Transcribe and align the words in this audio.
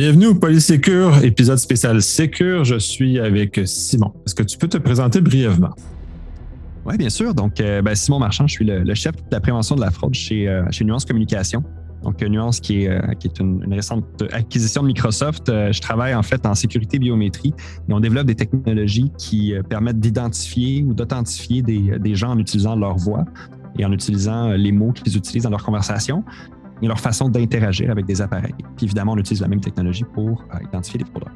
Bienvenue 0.00 0.28
au 0.28 0.34
Polysécure, 0.34 1.22
épisode 1.22 1.58
spécial 1.58 2.00
Sécure. 2.00 2.64
Je 2.64 2.78
suis 2.78 3.18
avec 3.18 3.60
Simon. 3.66 4.14
Est-ce 4.24 4.34
que 4.34 4.42
tu 4.42 4.56
peux 4.56 4.66
te 4.66 4.78
présenter 4.78 5.20
brièvement? 5.20 5.74
Oui, 6.86 6.96
bien 6.96 7.10
sûr. 7.10 7.34
Donc, 7.34 7.60
euh, 7.60 7.82
ben, 7.82 7.94
Simon 7.94 8.18
Marchand, 8.18 8.46
je 8.46 8.52
suis 8.54 8.64
le, 8.64 8.94
chef 8.94 9.14
de 9.14 9.20
la 9.30 9.40
prévention 9.40 9.76
de 9.76 9.82
la 9.82 9.90
fraude 9.90 10.14
chez, 10.14 10.48
euh, 10.48 10.64
chez 10.70 10.86
Nuance 10.86 11.04
Communication. 11.04 11.62
Donc, 12.02 12.22
Nuance, 12.22 12.60
qui 12.60 12.84
est, 12.84 12.88
euh, 12.88 13.12
qui 13.18 13.28
est 13.28 13.40
une, 13.40 13.74
récente 13.74 14.06
acquisition 14.32 14.80
de 14.80 14.86
Microsoft. 14.86 15.48
je 15.48 15.80
travaille 15.82 16.14
en 16.14 16.22
fait 16.22 16.46
en 16.46 16.54
sécurité 16.54 16.98
biométrie 16.98 17.52
et 17.86 17.92
on 17.92 18.00
développe 18.00 18.26
des 18.26 18.36
technologies 18.36 19.12
qui 19.18 19.52
permettent 19.68 20.00
d'identifier 20.00 20.82
ou 20.82 20.94
d'authentifier 20.94 21.60
des, 21.60 21.98
des, 21.98 22.14
gens 22.14 22.30
en 22.30 22.38
utilisant 22.38 22.74
leur 22.74 22.96
voix 22.96 23.26
et 23.78 23.84
en 23.84 23.92
utilisant 23.92 24.52
les 24.52 24.72
mots 24.72 24.92
qu'ils 24.92 25.14
utilisent 25.14 25.42
dans 25.42 25.50
leur 25.50 25.62
conversation 25.62 26.24
et 26.82 26.86
leur 26.86 27.00
façon 27.00 27.28
d'interagir 27.28 27.90
avec 27.90 28.06
des 28.06 28.20
appareils. 28.20 28.54
Puis 28.76 28.86
évidemment, 28.86 29.12
on 29.12 29.18
utilise 29.18 29.40
la 29.40 29.48
même 29.48 29.60
technologie 29.60 30.04
pour 30.14 30.44
identifier 30.62 30.98
les 30.98 31.06
fraudeurs. 31.06 31.32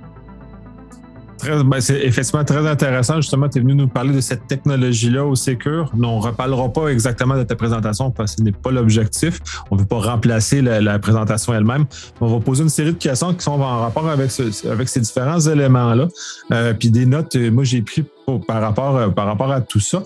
Ben, 1.64 1.80
c'est 1.80 2.00
effectivement 2.04 2.44
très 2.44 2.66
intéressant. 2.66 3.16
Justement, 3.16 3.48
tu 3.48 3.58
es 3.58 3.60
venu 3.60 3.74
nous 3.74 3.88
parler 3.88 4.14
de 4.14 4.20
cette 4.20 4.46
technologie-là 4.46 5.24
au 5.24 5.34
Secure. 5.34 5.90
on 5.94 5.98
ne 5.98 6.22
reparlera 6.22 6.72
pas 6.72 6.88
exactement 6.88 7.36
de 7.36 7.42
ta 7.42 7.54
présentation 7.54 8.10
parce 8.10 8.32
que 8.32 8.38
ce 8.38 8.44
n'est 8.44 8.52
pas 8.52 8.70
l'objectif. 8.70 9.40
On 9.70 9.76
ne 9.76 9.80
veut 9.80 9.86
pas 9.86 9.98
remplacer 9.98 10.62
la, 10.62 10.98
présentation 10.98 11.52
elle-même. 11.54 11.84
On 12.20 12.28
va 12.28 12.40
poser 12.40 12.62
une 12.62 12.68
série 12.68 12.92
de 12.92 12.98
questions 12.98 13.34
qui 13.34 13.42
sont 13.42 13.60
en 13.60 13.80
rapport 13.80 14.08
avec, 14.08 14.30
ces 14.30 15.00
différents 15.00 15.40
éléments-là. 15.40 16.08
Euh, 16.52 16.72
puis 16.72 16.90
des 16.90 17.04
notes, 17.04 17.36
euh, 17.36 17.50
moi, 17.50 17.64
j'ai 17.64 17.82
pris 17.82 18.04
par, 18.46 18.62
rapport, 18.62 18.96
euh, 18.96 19.08
par 19.08 19.26
rapport 19.26 19.52
à 19.52 19.60
tout 19.60 19.80
ça. 19.80 20.02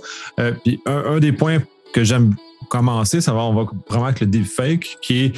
puis 0.64 0.80
un, 0.86 1.18
des 1.18 1.32
points 1.32 1.58
que 1.92 2.04
j'aime 2.04 2.34
commencer, 2.68 3.20
ça 3.20 3.32
va, 3.32 3.40
on 3.40 3.54
va 3.54 3.70
vraiment 3.88 4.06
avec 4.06 4.20
le 4.20 4.26
deepfake, 4.26 4.98
qui 5.00 5.24
est 5.24 5.32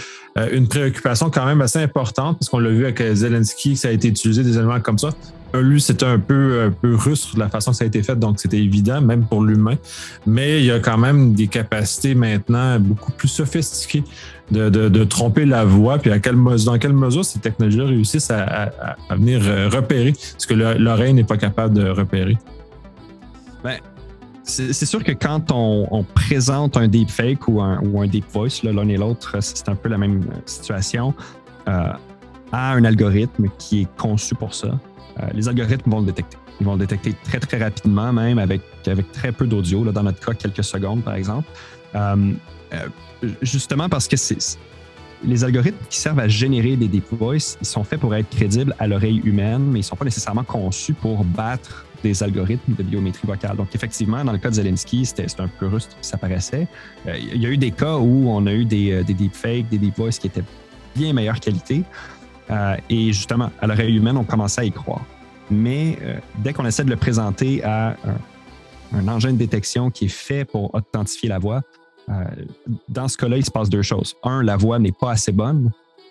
une 0.53 0.69
préoccupation 0.69 1.31
quand 1.31 1.45
même 1.45 1.61
assez 1.61 1.79
importante, 1.79 2.39
parce 2.39 2.49
qu'on 2.49 2.61
l'a 2.61 2.71
vu 2.71 2.85
avec 2.85 3.03
Zelensky, 3.15 3.77
ça 3.77 3.89
a 3.89 3.91
été 3.91 4.09
utilisé 4.09 4.43
des 4.43 4.57
éléments 4.57 4.81
comme 4.81 4.99
ça 4.99 5.11
lui, 5.59 5.81
c'était 5.81 6.07
un 6.07 6.19
peu, 6.19 6.63
un 6.67 6.71
peu 6.71 6.95
russe 6.95 7.35
de 7.35 7.41
la 7.41 7.49
façon 7.49 7.73
que 7.73 7.79
ça 7.79 7.85
a 7.85 7.87
été 7.87 8.03
fait, 8.03 8.17
donc 8.17 8.39
c'était 8.39 8.59
évident, 8.59 9.01
même 9.01 9.25
pour 9.25 9.43
l'humain. 9.43 9.77
Mais 10.27 10.61
il 10.61 10.67
y 10.67 10.71
a 10.71 10.79
quand 10.79 10.99
même 10.99 11.35
des 11.35 11.49
capacités 11.49 12.15
maintenant 12.15 12.79
beaucoup 12.79 13.13
plus 13.13 13.29
sophistiquées 13.29 14.05
de, 14.51 15.05
tromper 15.05 15.47
la 15.47 15.65
voix, 15.65 15.99
puis 15.99 16.11
à 16.11 16.19
dans 16.19 16.79
quelle 16.79 16.93
mesure 16.93 17.25
ces 17.25 17.39
technologies 17.39 17.81
réussissent 17.81 18.31
à, 18.31 18.97
venir 19.11 19.41
euh, 19.45 19.69
repérer 19.69 20.13
ce 20.39 20.47
que 20.47 20.55
l'oreille 20.55 21.15
n'est 21.15 21.25
pas 21.25 21.37
capable 21.37 21.75
de 21.75 21.89
repérer. 21.89 22.37
Ben, 23.63 23.79
c'est 24.43 24.87
sûr 24.87 25.05
que 25.05 25.13
quand 25.13 25.53
on, 25.53 26.05
présente 26.15 26.77
un 26.77 26.89
deepfake 26.89 27.47
ou 27.49 27.61
un, 27.61 27.81
ou 27.81 28.01
un 28.01 28.07
deep 28.07 28.25
voice, 28.33 28.63
l'un 28.63 28.89
et 28.89 28.97
l'autre, 28.97 29.37
c'est 29.41 29.69
un 29.69 29.77
peu 29.77 29.89
la 29.89 29.99
même 29.99 30.25
situation, 30.47 31.15
euh, 31.69 31.93
à 32.53 32.73
un 32.73 32.85
algorithme 32.85 33.49
qui 33.59 33.83
est 33.83 33.97
conçu 33.97 34.35
pour 34.35 34.55
ça. 34.55 34.69
Euh, 35.23 35.27
les 35.35 35.49
algorithmes 35.49 35.91
vont 35.91 36.01
le 36.01 36.07
détecter. 36.07 36.37
Ils 36.61 36.67
vont 36.67 36.75
le 36.75 36.81
détecter 36.81 37.15
très, 37.25 37.39
très 37.39 37.59
rapidement, 37.59 38.13
même 38.13 38.39
avec, 38.39 38.63
très 39.13 39.33
peu 39.33 39.47
d'audio. 39.47 39.85
Dans 39.85 40.03
notre 40.03 40.25
cas, 40.25 40.35
quelques 40.35 40.65
secondes, 40.65 41.03
par 41.03 41.15
exemple. 41.15 41.49
Euh, 41.95 42.33
euh, 42.73 42.89
justement 43.43 43.89
parce 43.89 44.07
que 44.07 44.17
les 45.25 45.45
algorithmes 45.45 45.85
qui 45.89 45.99
servent 45.99 46.21
à 46.21 46.29
générer 46.29 46.77
des 46.77 46.89
deep 46.89 47.05
voice, 47.13 47.57
ils 47.61 47.67
sont 47.67 47.85
faits 47.85 48.01
pour 48.01 48.15
être 48.15 48.29
crédibles 48.31 48.75
à 48.79 48.87
l'oreille 48.87 49.21
humaine, 49.25 49.65
mais 49.67 49.81
ils 49.81 49.83
ne 49.83 49.87
sont 49.87 49.97
pas 49.97 50.05
nécessairement 50.05 50.45
conçus 50.45 50.95
pour 50.95 51.25
battre 51.25 51.85
des 52.03 52.23
algorithmes 52.23 52.75
de 52.75 52.83
biométrie 52.83 53.27
vocale. 53.27 53.57
Donc, 53.57 53.75
effectivement, 53.75 54.25
dans 54.25 54.33
le 54.33 54.39
cas 54.39 54.51
de 54.51 54.55
Zelensky, 54.55 55.05
c'était 55.05 55.27
un 55.41 55.49
peu 55.49 55.67
rustre, 55.67 55.97
ça 56.01 56.17
paraissait. 56.17 56.67
il 57.07 57.41
y 57.41 57.47
a 57.47 57.49
eu 57.51 57.57
des 57.57 57.71
cas 57.71 57.97
où 57.97 58.29
on 58.29 58.47
a 58.47 58.53
eu 58.53 58.65
des, 58.65 59.05
des 59.05 59.15
deepfakes, 59.15 59.69
des 59.69 59.79
deep 59.79 59.97
voice 59.97 60.19
qui 60.21 60.27
étaient 60.29 60.45
bien 60.95 61.13
meilleure 61.13 61.41
qualité. 61.41 61.85
Euh, 62.51 62.77
et 62.89 63.13
justement, 63.13 63.51
à 63.61 63.67
l'oreille 63.67 63.97
humaine, 63.97 64.17
on 64.17 64.25
commençait 64.25 64.63
à 64.63 64.65
y 64.65 64.73
croire. 64.73 65.05
Mais 65.51 65.99
euh, 66.03 66.19
dès 66.39 66.53
qu'on 66.53 66.67
essaie 66.67 66.85
de 66.85 66.91
le 66.91 66.97
présenter 66.97 67.63
à 67.65 67.97
un, 68.93 69.09
engin 69.09 69.33
de 69.33 69.39
détection 69.39 69.91
qui 69.91 70.07
est 70.07 70.09
fait 70.09 70.45
pour 70.45 70.75
authentifier 70.75 71.29
la 71.29 71.39
voix, 71.39 71.63
euh, 72.09 72.25
dans 72.89 73.09
ce 73.09 73.17
cas-là, 73.17 73.37
il 73.37 73.45
se 73.45 73.51
passe 73.51 73.69
deux 73.69 73.83
choses. 73.83 74.17
Un, 74.25 74.43
la 74.43 74.57
voix 74.57 74.79
n'est 74.79 74.93
pas 74.93 75.13
assez 75.13 75.33
bonne 75.33 75.71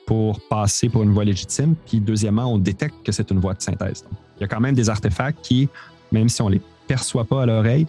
pour 0.09 0.42
passer 0.42 0.90
pour 0.90 1.03
une 1.03 1.12
voix 1.12 1.24
légitime. 1.24 1.75
Puis 1.86 2.00
deuxièmement, 2.00 2.52
on 2.52 2.58
détecte 2.58 2.96
que 3.06 3.12
c'est 3.12 3.30
une 3.30 3.40
voix 3.40 3.53
de 3.53 3.62
synthèse. 3.62 4.03
il 4.38 4.42
y 4.42 4.44
a 4.44 4.47
quand 4.47 4.59
même 4.59 4.74
des 4.74 4.90
artefacts 4.90 5.38
qui, 5.44 5.70
même 6.12 6.30
si 6.30 6.42
on 6.42 6.47
ne 6.50 6.56
les 6.56 6.62
perçoit 6.88 7.25
pas 7.25 7.44
à 7.44 7.46
l'oreille, 7.46 7.86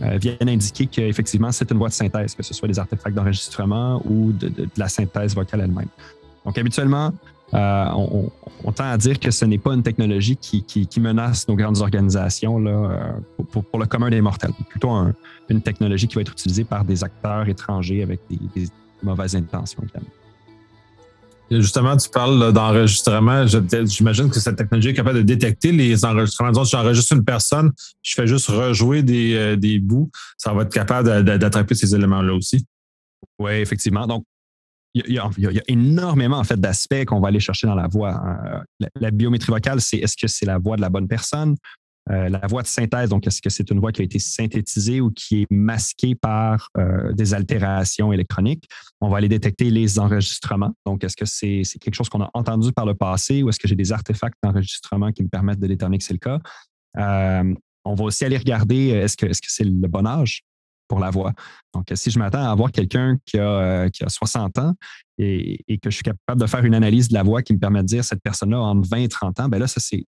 viennent 0.00 0.48
indiquer 0.48 0.86
qu'effectivement, 0.86 1.52
c'est 1.52 1.70
une 1.70 1.78
voix 1.78 1.86
de 1.86 1.92
synthèse, 1.92 2.34
que 2.34 2.42
ce 2.42 2.54
soit 2.54 2.66
des 2.66 2.80
artefacts 2.80 3.14
d'enregistrement 3.14 4.02
ou 4.04 4.32
de, 4.32 4.68
la 4.76 4.88
synthèse 4.88 5.36
vocale 5.36 5.60
elle-même. 5.60 5.86
Donc, 6.44 6.58
habituellement, 6.58 7.12
euh, 7.54 8.30
on, 8.64 8.72
tend 8.72 8.90
à 8.90 8.98
dire 8.98 9.20
que 9.20 9.30
ce 9.30 9.44
n'est 9.44 9.58
pas 9.58 9.72
une 9.72 9.84
technologie 9.84 10.36
qui, 10.36 10.88
menace 10.98 11.46
nos 11.46 11.54
grandes 11.54 11.80
organisations 11.82 12.66
euh, 12.66 13.12
pour, 13.52 13.78
le 13.78 13.86
commun 13.86 14.10
des 14.10 14.20
mortels. 14.20 14.50
Plutôt 14.70 14.90
une 15.48 15.62
technologie 15.62 16.08
qui 16.08 16.16
va 16.16 16.22
être 16.22 16.32
utilisée 16.32 16.64
par 16.64 16.84
des 16.84 17.04
acteurs 17.04 17.48
étrangers 17.48 18.02
avec 18.02 18.18
des, 18.28 18.66
mauvaises 19.04 19.36
intentions. 19.36 19.84
Justement, 21.50 21.96
tu 21.96 22.08
parles 22.08 22.52
d'enregistrement. 22.52 23.44
J'imagine 23.46 24.30
que 24.30 24.38
cette 24.38 24.56
technologie 24.56 24.90
est 24.90 24.94
capable 24.94 25.18
de 25.18 25.22
détecter 25.22 25.72
les 25.72 26.04
enregistrements. 26.04 26.50
Disons, 26.50 26.64
si 26.64 26.70
j'enregistre 26.72 27.16
une 27.16 27.24
personne, 27.24 27.72
je 28.02 28.14
fais 28.14 28.26
juste 28.26 28.46
rejouer 28.48 29.02
des, 29.02 29.34
euh, 29.34 29.56
des 29.56 29.80
bouts, 29.80 30.10
ça 30.38 30.52
va 30.52 30.62
être 30.62 30.72
capable 30.72 31.24
d'attraper 31.24 31.74
ces 31.74 31.92
éléments-là 31.92 32.34
aussi. 32.34 32.64
Oui, 33.40 33.52
effectivement. 33.52 34.06
Donc, 34.06 34.24
il 34.94 35.12
y, 35.12 35.18
a, 35.18 35.30
énormément 35.68 36.38
en 36.38 36.44
fait 36.44 36.58
d'aspects 36.58 37.04
qu'on 37.04 37.20
va 37.20 37.28
aller 37.28 37.38
chercher 37.38 37.66
dans 37.66 37.76
la 37.76 37.86
voix. 37.86 38.12
Hein. 38.12 38.64
La, 38.96 39.10
biométrie 39.10 39.52
vocale, 39.52 39.80
c'est 39.80 39.98
est-ce 39.98 40.16
que 40.20 40.26
c'est 40.26 40.46
la 40.46 40.58
voix 40.58 40.76
de 40.76 40.80
la 40.80 40.88
bonne 40.88 41.06
personne? 41.06 41.56
Euh, 42.10 42.28
la 42.28 42.46
voix 42.48 42.62
de 42.62 42.66
synthèse, 42.66 43.08
donc 43.08 43.26
est-ce 43.26 43.40
que 43.40 43.50
c'est 43.50 43.70
une 43.70 43.78
voix 43.78 43.92
qui 43.92 44.00
a 44.00 44.04
été 44.04 44.18
synthétisée 44.18 45.00
ou 45.00 45.10
qui 45.10 45.42
est 45.42 45.46
masquée 45.50 46.14
par 46.14 46.68
euh, 46.76 47.12
des 47.12 47.34
altérations 47.34 48.12
électroniques? 48.12 48.68
On 49.00 49.08
va 49.08 49.18
aller 49.18 49.28
détecter 49.28 49.70
les 49.70 49.98
enregistrements. 49.98 50.74
Donc, 50.84 51.04
est-ce 51.04 51.16
que 51.16 51.24
c'est 51.24 51.62
quelque 51.78 51.94
chose 51.94 52.08
qu'on 52.08 52.22
a 52.22 52.30
entendu 52.34 52.72
par 52.72 52.86
le 52.86 52.94
passé 52.94 53.42
ou 53.42 53.48
est-ce 53.48 53.58
que 53.58 53.68
j'ai 53.68 53.76
des 53.76 53.92
artefacts 53.92 54.36
d'enregistrement 54.42 55.12
qui 55.12 55.22
me 55.22 55.28
permettent 55.28 55.60
de 55.60 55.68
déterminer 55.68 55.98
que 55.98 56.04
c'est 56.04 56.14
le 56.14 56.18
cas? 56.18 56.40
Euh, 56.98 57.54
on 57.84 57.94
va 57.94 58.04
aussi 58.04 58.24
aller 58.24 58.36
regarder 58.36 58.88
est-ce 58.88 59.16
que 59.16 59.26
c'est 59.32 59.64
-ce 59.64 59.80
le 59.80 59.88
bon 59.88 60.06
âge? 60.06 60.42
pour 60.90 60.98
la 60.98 61.10
voix? 61.10 61.32
Donc, 61.72 61.86
si 61.94 62.10
je 62.10 62.18
m'attends 62.18 62.44
à 62.44 62.50
avoir 62.50 62.72
quelqu'un 62.72 63.16
qui 63.24 63.38
a, 63.38 63.88
60 64.06 64.58
euh, 64.58 64.62
ans 64.62 64.74
et, 65.18 65.78
que 65.80 65.88
je 65.88 65.94
suis 65.94 66.02
capable 66.02 66.40
de 66.40 66.46
faire 66.46 66.64
une 66.64 66.74
analyse 66.74 67.08
de 67.08 67.14
la 67.14 67.22
voix 67.22 67.42
qui 67.42 67.54
me 67.54 67.58
permet 67.58 67.80
de 67.82 67.86
dire 67.86 68.04
cette 68.04 68.20
personne-là 68.22 68.58
entre 68.58 68.88
20 68.88 68.96
et 68.96 69.08
30 69.08 69.40
ans, 69.40 69.48
ben 69.48 69.58
là, 69.58 69.68
ça, 69.68 69.80
c'est 69.80 70.04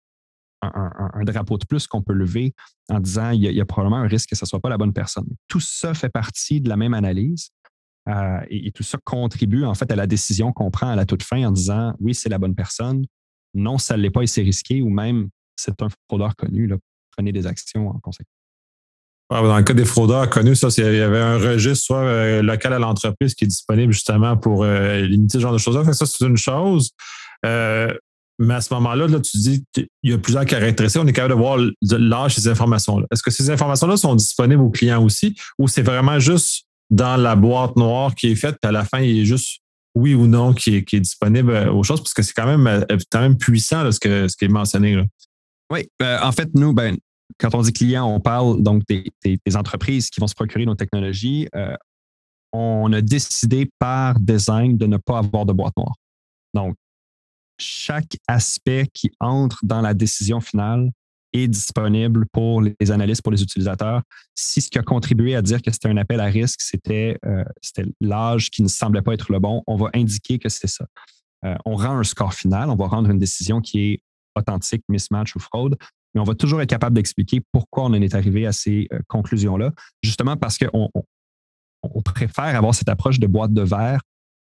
un, 0.62 1.24
drapeau 1.24 1.58
de 1.58 1.64
plus 1.64 1.86
qu'on 1.86 2.02
peut 2.02 2.12
lever 2.12 2.54
en 2.88 3.00
disant 3.00 3.30
il 3.30 3.42
y, 3.42 3.60
a, 3.60 3.64
probablement 3.64 3.98
un 3.98 4.08
risque 4.08 4.30
que 4.30 4.36
ce 4.36 4.44
ne 4.44 4.48
soit 4.48 4.60
pas 4.60 4.68
la 4.68 4.78
bonne 4.78 4.92
personne. 4.92 5.26
Tout 5.46 5.60
ça 5.60 5.94
fait 5.94 6.08
partie 6.08 6.60
de 6.60 6.68
la 6.68 6.76
même 6.76 6.94
analyse 6.94 7.50
euh, 8.08 8.40
et, 8.48 8.72
tout 8.72 8.82
ça 8.82 8.98
contribue 9.04 9.64
en 9.64 9.74
fait 9.74 9.90
à 9.92 9.96
la 9.96 10.06
décision 10.06 10.52
qu'on 10.52 10.70
prend 10.70 10.88
à 10.88 10.96
la 10.96 11.04
toute 11.04 11.22
fin 11.22 11.46
en 11.46 11.52
disant 11.52 11.94
oui, 12.00 12.14
c'est 12.14 12.28
la 12.28 12.38
bonne 12.38 12.54
personne, 12.54 13.04
non, 13.54 13.78
ça 13.78 13.96
ne 13.96 14.02
l'est 14.02 14.10
pas 14.10 14.22
et 14.22 14.26
c'est 14.26 14.42
risqué, 14.42 14.82
ou 14.82 14.88
même 14.88 15.28
c'est 15.56 15.80
un 15.82 15.88
fraudeur 16.08 16.34
connu, 16.36 16.70
prenez 17.12 17.32
des 17.32 17.46
actions 17.46 17.88
en 17.88 17.98
conséquence. 17.98 18.32
Dans 19.30 19.58
le 19.58 19.62
cas 19.62 19.74
des 19.74 19.84
fraudeurs 19.84 20.30
connus, 20.30 20.56
ça, 20.56 20.68
il 20.78 20.84
y 20.84 21.00
avait 21.00 21.20
un 21.20 21.36
registre 21.36 21.84
soit 21.84 21.98
euh, 21.98 22.40
local 22.40 22.72
à 22.72 22.78
l'entreprise 22.78 23.34
qui 23.34 23.44
est 23.44 23.48
disponible 23.48 23.92
justement 23.92 24.38
pour 24.38 24.64
euh, 24.64 25.02
limiter 25.02 25.36
ce 25.36 25.42
genre 25.42 25.52
de 25.52 25.58
choses-là. 25.58 25.92
Ça, 25.92 26.06
c'est 26.06 26.24
une 26.24 26.38
chose. 26.38 26.92
Mais 28.38 28.54
à 28.54 28.60
ce 28.60 28.72
moment-là, 28.74 29.08
là, 29.08 29.20
tu 29.20 29.36
dis 29.38 29.64
qu'il 29.72 29.88
y 30.04 30.12
a 30.12 30.18
plusieurs 30.18 30.44
caractéristiques. 30.44 31.02
On 31.02 31.06
est 31.06 31.12
capable 31.12 31.34
de 31.34 31.38
voir 31.38 31.58
l'âge 31.82 32.36
ces 32.36 32.48
informations-là. 32.48 33.06
Est-ce 33.12 33.22
que 33.22 33.30
ces 33.30 33.50
informations-là 33.50 33.96
sont 33.96 34.14
disponibles 34.14 34.62
aux 34.62 34.70
clients 34.70 35.04
aussi 35.04 35.36
ou 35.58 35.66
c'est 35.66 35.82
vraiment 35.82 36.18
juste 36.18 36.64
dans 36.90 37.16
la 37.16 37.36
boîte 37.36 37.76
noire 37.76 38.14
qui 38.14 38.30
est 38.30 38.34
faite, 38.34 38.56
puis 38.62 38.68
à 38.68 38.72
la 38.72 38.84
fin, 38.84 39.00
il 39.00 39.20
est 39.20 39.24
juste 39.24 39.60
oui 39.94 40.14
ou 40.14 40.26
non 40.26 40.54
qui 40.54 40.76
est, 40.76 41.00
disponible 41.00 41.52
aux 41.68 41.82
choses? 41.82 42.00
Parce 42.00 42.14
que 42.14 42.22
c'est 42.22 42.32
quand 42.32 42.46
même, 42.46 42.86
quand 43.10 43.20
même 43.20 43.36
puissant 43.36 43.90
ce, 43.90 43.98
que, 43.98 44.28
ce 44.28 44.36
qui 44.36 44.44
est 44.44 44.48
mentionné. 44.48 44.94
Là? 44.94 45.04
Oui, 45.70 45.88
en 46.00 46.32
fait, 46.32 46.48
nous, 46.54 46.72
ben, 46.72 46.96
quand 47.38 47.54
on 47.54 47.62
dit 47.62 47.72
client, 47.72 48.06
on 48.06 48.20
parle 48.20 48.62
donc 48.62 48.82
des, 48.88 49.56
entreprises 49.56 50.10
qui 50.10 50.20
vont 50.20 50.26
se 50.26 50.34
procurer 50.34 50.64
nos 50.64 50.74
technologies. 50.74 51.48
Euh, 51.54 51.74
on 52.52 52.92
a 52.92 53.00
décidé 53.00 53.68
par 53.78 54.18
design 54.18 54.78
de 54.78 54.86
ne 54.86 54.96
pas 54.96 55.18
avoir 55.18 55.44
de 55.44 55.52
boîte 55.52 55.76
noire. 55.76 55.94
Donc, 56.54 56.76
chaque 57.58 58.16
aspect 58.26 58.86
qui 58.92 59.10
entre 59.20 59.58
dans 59.62 59.80
la 59.80 59.94
décision 59.94 60.40
finale 60.40 60.90
est 61.32 61.48
disponible 61.48 62.26
pour 62.32 62.62
les 62.62 62.90
analystes, 62.90 63.22
pour 63.22 63.32
les 63.32 63.42
utilisateurs. 63.42 64.02
Si 64.34 64.60
ce 64.60 64.70
qui 64.70 64.78
a 64.78 64.82
contribué 64.82 65.34
à 65.34 65.42
dire 65.42 65.60
que 65.60 65.70
c'était 65.70 65.88
un 65.88 65.96
appel 65.96 66.20
à 66.20 66.26
risque, 66.26 66.60
c'était 66.60 67.18
euh, 67.26 67.44
l'âge 68.00 68.50
qui 68.50 68.62
ne 68.62 68.68
semblait 68.68 69.02
pas 69.02 69.14
être 69.14 69.30
le 69.30 69.38
bon, 69.38 69.62
on 69.66 69.76
va 69.76 69.90
indiquer 69.94 70.38
que 70.38 70.48
c'est 70.48 70.68
ça. 70.68 70.86
Euh, 71.44 71.54
on 71.64 71.76
rend 71.76 71.98
un 71.98 72.04
score 72.04 72.34
final, 72.34 72.70
on 72.70 72.76
va 72.76 72.86
rendre 72.86 73.10
une 73.10 73.18
décision 73.18 73.60
qui 73.60 73.80
est 73.80 74.02
authentique, 74.34 74.82
mismatch 74.88 75.36
ou 75.36 75.38
fraude, 75.38 75.76
mais 76.14 76.20
on 76.20 76.24
va 76.24 76.34
toujours 76.34 76.60
être 76.62 76.70
capable 76.70 76.96
d'expliquer 76.96 77.42
pourquoi 77.52 77.84
on 77.84 77.88
en 77.88 78.00
est 78.00 78.14
arrivé 78.14 78.46
à 78.46 78.52
ces 78.52 78.88
euh, 78.92 79.00
conclusions-là, 79.08 79.72
justement 80.02 80.36
parce 80.36 80.58
qu'on 80.58 80.88
on, 81.82 82.02
préfère 82.02 82.56
avoir 82.56 82.74
cette 82.74 82.88
approche 82.88 83.20
de 83.20 83.26
boîte 83.26 83.52
de 83.52 83.62
verre 83.62 84.00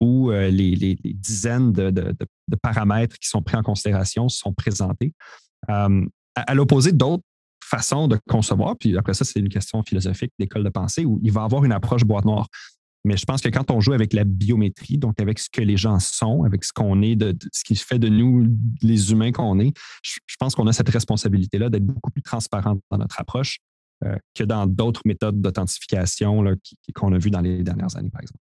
où 0.00 0.30
les, 0.30 0.98
dizaines 1.04 1.72
de, 1.72 2.14
paramètres 2.62 3.16
qui 3.18 3.28
sont 3.28 3.42
pris 3.42 3.56
en 3.56 3.62
considération 3.62 4.28
sont 4.28 4.52
présentés. 4.52 5.12
à 5.68 6.54
l'opposé 6.54 6.92
d'autres 6.92 7.24
façon 7.66 8.08
de 8.08 8.18
concevoir. 8.28 8.76
Puis 8.76 8.96
après 8.96 9.14
ça, 9.14 9.24
c'est 9.24 9.40
une 9.40 9.48
question 9.48 9.82
philosophique 9.82 10.32
d'école 10.38 10.64
de 10.64 10.68
pensée 10.68 11.04
où 11.04 11.20
il 11.22 11.32
va 11.32 11.42
avoir 11.42 11.64
une 11.64 11.72
approche 11.72 12.04
boîte 12.04 12.24
noire. 12.24 12.48
Mais 13.04 13.16
je 13.16 13.24
pense 13.24 13.40
que 13.40 13.48
quand 13.48 13.70
on 13.70 13.80
joue 13.80 13.92
avec 13.92 14.12
la 14.12 14.24
biométrie, 14.24 14.98
donc 14.98 15.20
avec 15.20 15.38
ce 15.38 15.48
que 15.48 15.60
les 15.60 15.76
gens 15.76 16.00
sont, 16.00 16.42
avec 16.42 16.64
ce 16.64 16.72
qu'on 16.72 17.02
est, 17.02 17.14
de, 17.14 17.36
ce 17.52 17.62
qui 17.62 17.76
fait 17.76 17.98
de 17.98 18.08
nous 18.08 18.48
les 18.82 19.12
humains 19.12 19.30
qu'on 19.30 19.60
est, 19.60 19.72
je, 20.02 20.18
pense 20.40 20.54
qu'on 20.54 20.66
a 20.66 20.72
cette 20.72 20.88
responsabilité-là 20.88 21.70
d'être 21.70 21.86
beaucoup 21.86 22.10
plus 22.10 22.22
transparent 22.22 22.78
dans 22.90 22.98
notre 22.98 23.20
approche 23.20 23.58
euh, 24.04 24.16
que 24.34 24.42
dans 24.42 24.66
d'autres 24.66 25.02
méthodes 25.04 25.40
d'authentification 25.40 26.44
qu'on 26.94 27.12
a 27.12 27.18
vues 27.18 27.30
dans 27.30 27.40
les 27.40 27.62
dernières 27.62 27.96
années, 27.96 28.10
par 28.10 28.22
exemple. 28.22 28.40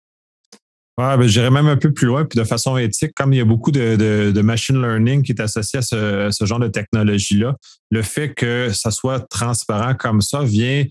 Ouais, 0.96 1.16
ben, 1.16 1.26
j'irais 1.26 1.50
même 1.50 1.66
un 1.66 1.76
peu 1.76 1.92
plus 1.92 2.06
loin, 2.06 2.24
puis 2.24 2.38
de 2.38 2.44
façon 2.44 2.76
éthique, 2.76 3.12
comme 3.16 3.32
il 3.32 3.38
y 3.38 3.40
a 3.40 3.44
beaucoup 3.44 3.72
de, 3.72 3.96
de, 4.30 4.40
machine 4.42 4.80
learning 4.80 5.22
qui 5.24 5.32
est 5.32 5.40
associé 5.40 5.80
à 5.80 5.82
ce, 5.82 6.28
ce 6.30 6.44
genre 6.44 6.60
de 6.60 6.68
technologie-là, 6.68 7.56
le 7.90 8.02
fait 8.02 8.32
que 8.32 8.70
ça 8.72 8.92
soit 8.92 9.20
transparent 9.28 9.94
comme 9.94 10.20
ça 10.20 10.44
vient 10.44 10.84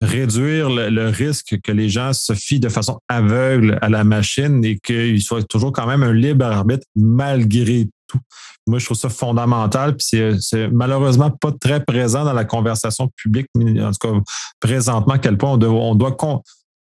réduire 0.00 0.70
le, 0.70 1.08
risque 1.08 1.60
que 1.62 1.72
les 1.72 1.88
gens 1.88 2.12
se 2.12 2.32
fient 2.32 2.60
de 2.60 2.68
façon 2.68 3.00
aveugle 3.08 3.78
à 3.82 3.88
la 3.88 4.04
machine 4.04 4.64
et 4.64 4.78
qu'il 4.78 5.20
soit 5.20 5.46
toujours 5.46 5.72
quand 5.72 5.86
même 5.86 6.02
un 6.02 6.14
libre 6.14 6.46
arbitre 6.46 6.86
malgré 6.96 7.88
tout. 8.06 8.18
Moi, 8.66 8.78
je 8.78 8.86
trouve 8.86 8.96
ça 8.96 9.08
fondamental, 9.08 9.96
puis 9.96 10.06
c'est 10.40 10.68
malheureusement 10.68 11.30
pas 11.30 11.52
très 11.52 11.84
présent 11.84 12.24
dans 12.24 12.32
la 12.32 12.44
conversation 12.44 13.08
publique, 13.16 13.46
en 13.56 13.90
tout 13.90 14.08
cas 14.08 14.20
présentement, 14.58 15.14
à 15.14 15.18
quel 15.18 15.36
point 15.36 15.52
on 15.52 15.56
doit, 15.56 15.70
on 15.70 15.94
doit, 15.94 16.16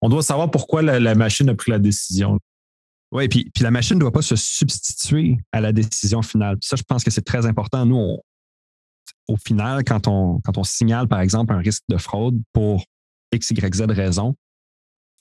on 0.01 0.09
doit 0.09 0.21
savoir 0.21 0.51
pourquoi 0.51 0.81
la 0.81 1.15
machine 1.15 1.49
a 1.49 1.55
pris 1.55 1.71
la 1.71 1.79
décision. 1.79 2.39
Oui, 3.11 3.27
puis, 3.29 3.49
puis 3.53 3.63
la 3.63 3.71
machine 3.71 3.95
ne 3.95 4.01
doit 4.01 4.11
pas 4.11 4.21
se 4.21 4.35
substituer 4.35 5.37
à 5.51 5.61
la 5.61 5.71
décision 5.71 6.21
finale. 6.21 6.57
ça, 6.61 6.75
je 6.75 6.83
pense 6.83 7.03
que 7.03 7.11
c'est 7.11 7.21
très 7.21 7.45
important. 7.45 7.85
Nous, 7.85 8.19
au 9.27 9.37
final, 9.37 9.83
quand 9.83 10.07
on, 10.07 10.41
signale, 10.63 11.07
par 11.07 11.21
exemple, 11.21 11.53
un 11.53 11.59
risque 11.59 11.83
de 11.89 11.97
fraude 11.97 12.41
pour 12.53 12.83
X, 13.31 13.51
Y, 13.51 13.75
Z 13.75 13.81
raison, 13.89 14.35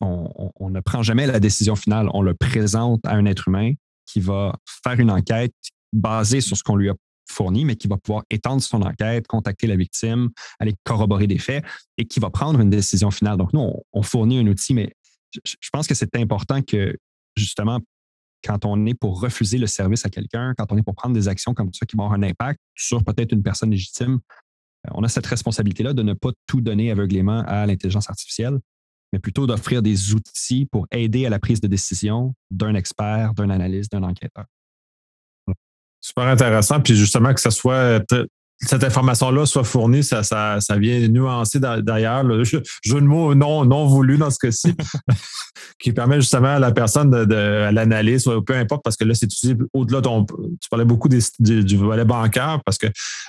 on, 0.01 0.71
ne 0.71 0.81
prend 0.81 1.03
jamais 1.03 1.27
la 1.27 1.41
décision 1.41 1.77
finale. 1.77 2.09
On 2.13 2.23
le 2.23 2.35
présente 2.35 3.01
à 3.07 3.15
un 3.15 3.25
être 3.25 3.49
humain 3.49 3.73
qui 4.05 4.21
va 4.21 4.55
faire 4.85 5.01
une 5.01 5.11
enquête 5.11 5.55
basée 5.93 6.41
sur 6.41 6.57
ce 6.57 6.63
qu'on 6.63 6.77
lui 6.77 6.91
a 6.91 6.95
fourni, 7.29 7.65
mais 7.65 7.77
qui 7.77 7.89
va 7.89 7.97
pouvoir 7.97 8.25
étendre 8.31 8.63
son 8.63 8.83
enquête, 8.83 9.27
contacter 9.27 9.67
la 9.67 9.77
victime, 9.77 10.29
aller 10.61 10.75
corroborer 10.85 11.27
des 11.27 11.39
faits 11.39 11.65
et 11.99 12.05
qui 12.05 12.21
va 12.21 12.31
prendre 12.31 12.61
une 12.61 12.71
décision 12.71 13.11
finale. 13.11 13.37
Donc, 13.37 13.53
nous, 13.53 13.73
on 13.93 14.03
fournit 14.03 14.39
un 14.39 14.47
outil, 14.47 14.75
mais 14.75 14.93
je 15.45 15.69
pense 15.73 15.87
que 15.87 15.95
c'est 15.95 16.15
important 16.17 16.63
que 16.63 16.97
justement, 17.37 17.81
quand 18.45 18.65
on 18.65 18.87
est 18.87 18.95
pour 18.95 19.21
refuser 19.21 19.59
le 19.59 19.67
service 19.67 20.05
à 20.07 20.11
quelqu'un, 20.11 20.55
quand 20.57 20.71
on 20.73 20.77
est 20.77 20.83
pour 20.83 20.95
prendre 20.95 21.15
des 21.15 21.29
actions 21.29 21.55
comme 21.55 21.73
ça 21.73 21.87
qui 21.87 21.97
vont 21.97 22.05
avoir 22.05 22.19
un 22.19 22.23
impact 22.23 22.61
sur 22.75 23.05
peut-être 23.05 23.33
une 23.33 23.43
personne 23.43 23.71
légitime, 23.71 24.19
euh, 24.87 24.91
on 24.95 25.03
a 25.03 25.09
cette 25.09 25.27
responsabilité-là 25.27 25.93
de 25.93 26.03
ne 26.03 26.13
pas 26.13 26.31
tout 26.47 26.61
donner 26.61 26.91
aveuglément 26.91 27.43
à 27.47 27.67
l'intelligence 27.67 28.09
artificielle, 28.09 28.59
mais 29.13 29.19
plutôt 29.19 29.47
d'offrir 29.47 29.83
des 29.83 30.15
outils 30.15 30.67
pour 30.67 30.87
aider 30.91 31.27
à 31.27 31.31
la 31.31 31.39
prise 31.39 31.61
de 31.61 31.67
décision 31.67 32.35
d'un 32.51 32.75
expert, 32.75 33.35
d'un 33.35 33.51
analyste, 33.51 33.93
d'un 33.93 34.03
enquêteur. 34.03 34.45
Super 36.01 36.25
intéressant. 36.25 36.81
Puis 36.81 36.95
justement, 36.95 37.35
que 37.35 37.41
ce 37.41 37.51
soit 37.51 38.01
cette 38.61 38.85
information-là 38.85 39.45
soit 39.47 39.65
fournie, 39.65 40.03
ça, 40.03 40.23
ça, 40.23 40.61
ça 40.61 40.77
vient 40.77 41.07
nuancer 41.09 41.61
d'ailleurs 41.61 42.23
le 42.23 42.43
jeu, 42.45 42.63
de 42.87 43.01
mots 43.01 43.35
non, 43.35 43.65
non 43.65 43.87
voulu 43.87 44.17
dans 44.17 44.31
ce 44.31 44.39
cas-ci, 44.39 44.75
qui 45.79 45.93
permet 45.93 46.17
justement 46.17 46.55
à 46.57 46.59
la 46.59 46.73
personne 46.73 47.11
de, 47.11 47.25
de 47.25 47.71
l'analyse, 47.71 48.29
peu 48.47 48.55
importe, 48.55 48.83
parce 48.83 48.97
que 48.97 49.05
là, 49.05 49.15
c'est 49.15 49.29
au-delà 49.75 50.01
de 50.01 50.09
tu 50.61 50.69
parlais 50.71 50.85
beaucoup 50.85 51.09
du, 51.09 51.77
volet 51.77 52.05
bancaire, 52.05 52.61
parce 52.65 52.79
que 52.79 52.87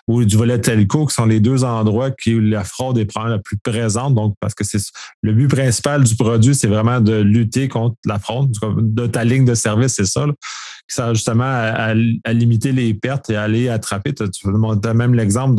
ou 0.08 0.24
du 0.24 0.38
volet 0.38 0.60
telco, 0.60 1.06
qui 1.06 1.14
sont 1.14 1.26
les 1.26 1.40
deux 1.40 1.64
endroits 1.64 2.12
qui 2.12 2.40
la 2.40 2.64
fraude 2.64 2.98
est 2.98 3.08
la 3.16 3.40
plus 3.40 3.58
présente. 3.58 4.16
Donc, 4.16 4.36
parce 4.40 4.54
que 4.54 4.64
c'est 4.64 4.82
le 5.22 5.34
but 5.34 5.48
principal 5.48 6.04
du 6.04 6.16
produit, 6.16 6.56
c'est 6.56 6.68
vraiment 6.68 7.02
de 7.02 7.16
lutter 7.16 7.68
contre 7.68 7.96
la 8.06 8.20
fraude. 8.20 8.52
De 8.78 9.08
ta 9.08 9.24
ligne 9.24 9.46
de 9.46 9.56
service, 9.56 9.96
c'est 9.96 10.06
ça. 10.06 10.26
Qui 10.90 10.96
sert 10.96 11.14
justement 11.14 11.44
à, 11.44 11.94
limiter 12.34 12.72
les 12.72 12.94
pertes 12.94 13.30
et 13.30 13.36
à 13.36 13.44
aller 13.44 13.70
attraper. 13.70 14.14
Tu, 14.14 14.24
as 14.84 14.94
même 14.94 15.14
l'exemple 15.14 15.56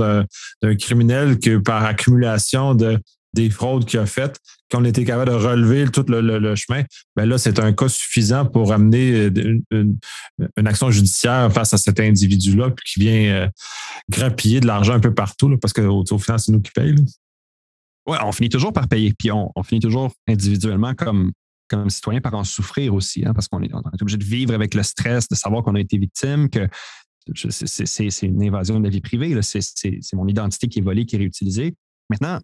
d'un 0.63 0.77
criminel 0.77 1.39
qui, 1.39 1.59
par 1.59 1.85
accumulation 1.85 2.75
de, 2.75 2.99
des 3.35 3.51
fraudes 3.51 3.85
qu'il 3.85 4.01
a 4.01 4.07
faites, 4.07 4.39
qu'on 4.71 4.85
était 4.85 5.05
capable 5.05 5.31
de 5.31 5.37
relever 5.37 5.89
tout 5.89 6.05
le, 6.09 6.55
chemin, 6.55 6.83
ben 7.17 7.27
là, 7.27 7.39
c'est 7.39 7.59
un 7.59 7.73
cas 7.73 7.89
suffisant 7.89 8.45
pour 8.45 8.73
amener 8.73 9.31
une, 9.71 9.97
action 10.67 10.91
judiciaire 10.91 11.51
face 11.53 11.73
à 11.73 11.79
cet 11.79 12.01
individu-là 12.01 12.71
qui 12.85 13.01
vient 13.01 13.33
euh, 13.33 13.49
grappiller 14.11 14.61
de 14.61 14.67
l'argent 14.67 14.95
un 14.95 15.01
peu 15.01 15.15
partout, 15.15 15.57
parce 15.59 15.73
qu'au 15.73 16.05
au 16.11 16.19
final, 16.19 16.39
c'est 16.39 16.53
nous 16.53 16.61
qui 16.61 16.73
payons. 16.73 17.05
Oui, 18.07 18.17
on 18.23 18.33
finit 18.33 18.49
toujours 18.49 18.73
par 18.73 18.89
payer, 18.89 19.15
puis 19.19 19.31
on, 19.31 19.51
finit 19.63 19.81
toujours 19.81 20.13
individuellement 20.27 20.95
comme, 20.95 21.33
comme 21.69 21.91
citoyen 21.91 22.21
par 22.21 22.35
en 22.35 22.45
souffrir 22.45 22.95
aussi, 22.95 23.25
hein, 23.27 23.33
parce 23.35 23.49
qu'on 23.49 23.63
est, 23.63 23.71
obligé 24.01 24.17
de 24.17 24.25
vivre 24.25 24.55
avec 24.55 24.75
le 24.75 24.83
stress, 24.83 25.29
de 25.29 25.35
savoir 25.35 25.63
qu'on 25.63 25.75
a 25.75 25.81
été 25.81 25.99
victime, 25.99 26.49
que 26.49 26.69
c'est 27.35 28.23
une 28.23 28.43
invasion 28.43 28.79
de 28.79 28.85
la 28.85 28.91
vie 28.91 29.01
privée. 29.01 29.39
C'est 29.43 30.15
mon 30.15 30.27
identité 30.27 30.69
qui 30.69 30.79
est 30.79 30.83
volée, 30.83 31.05
qui 31.05 31.17
est 31.17 31.19
réutilisée. 31.19 31.75
Maintenant, 32.11 32.41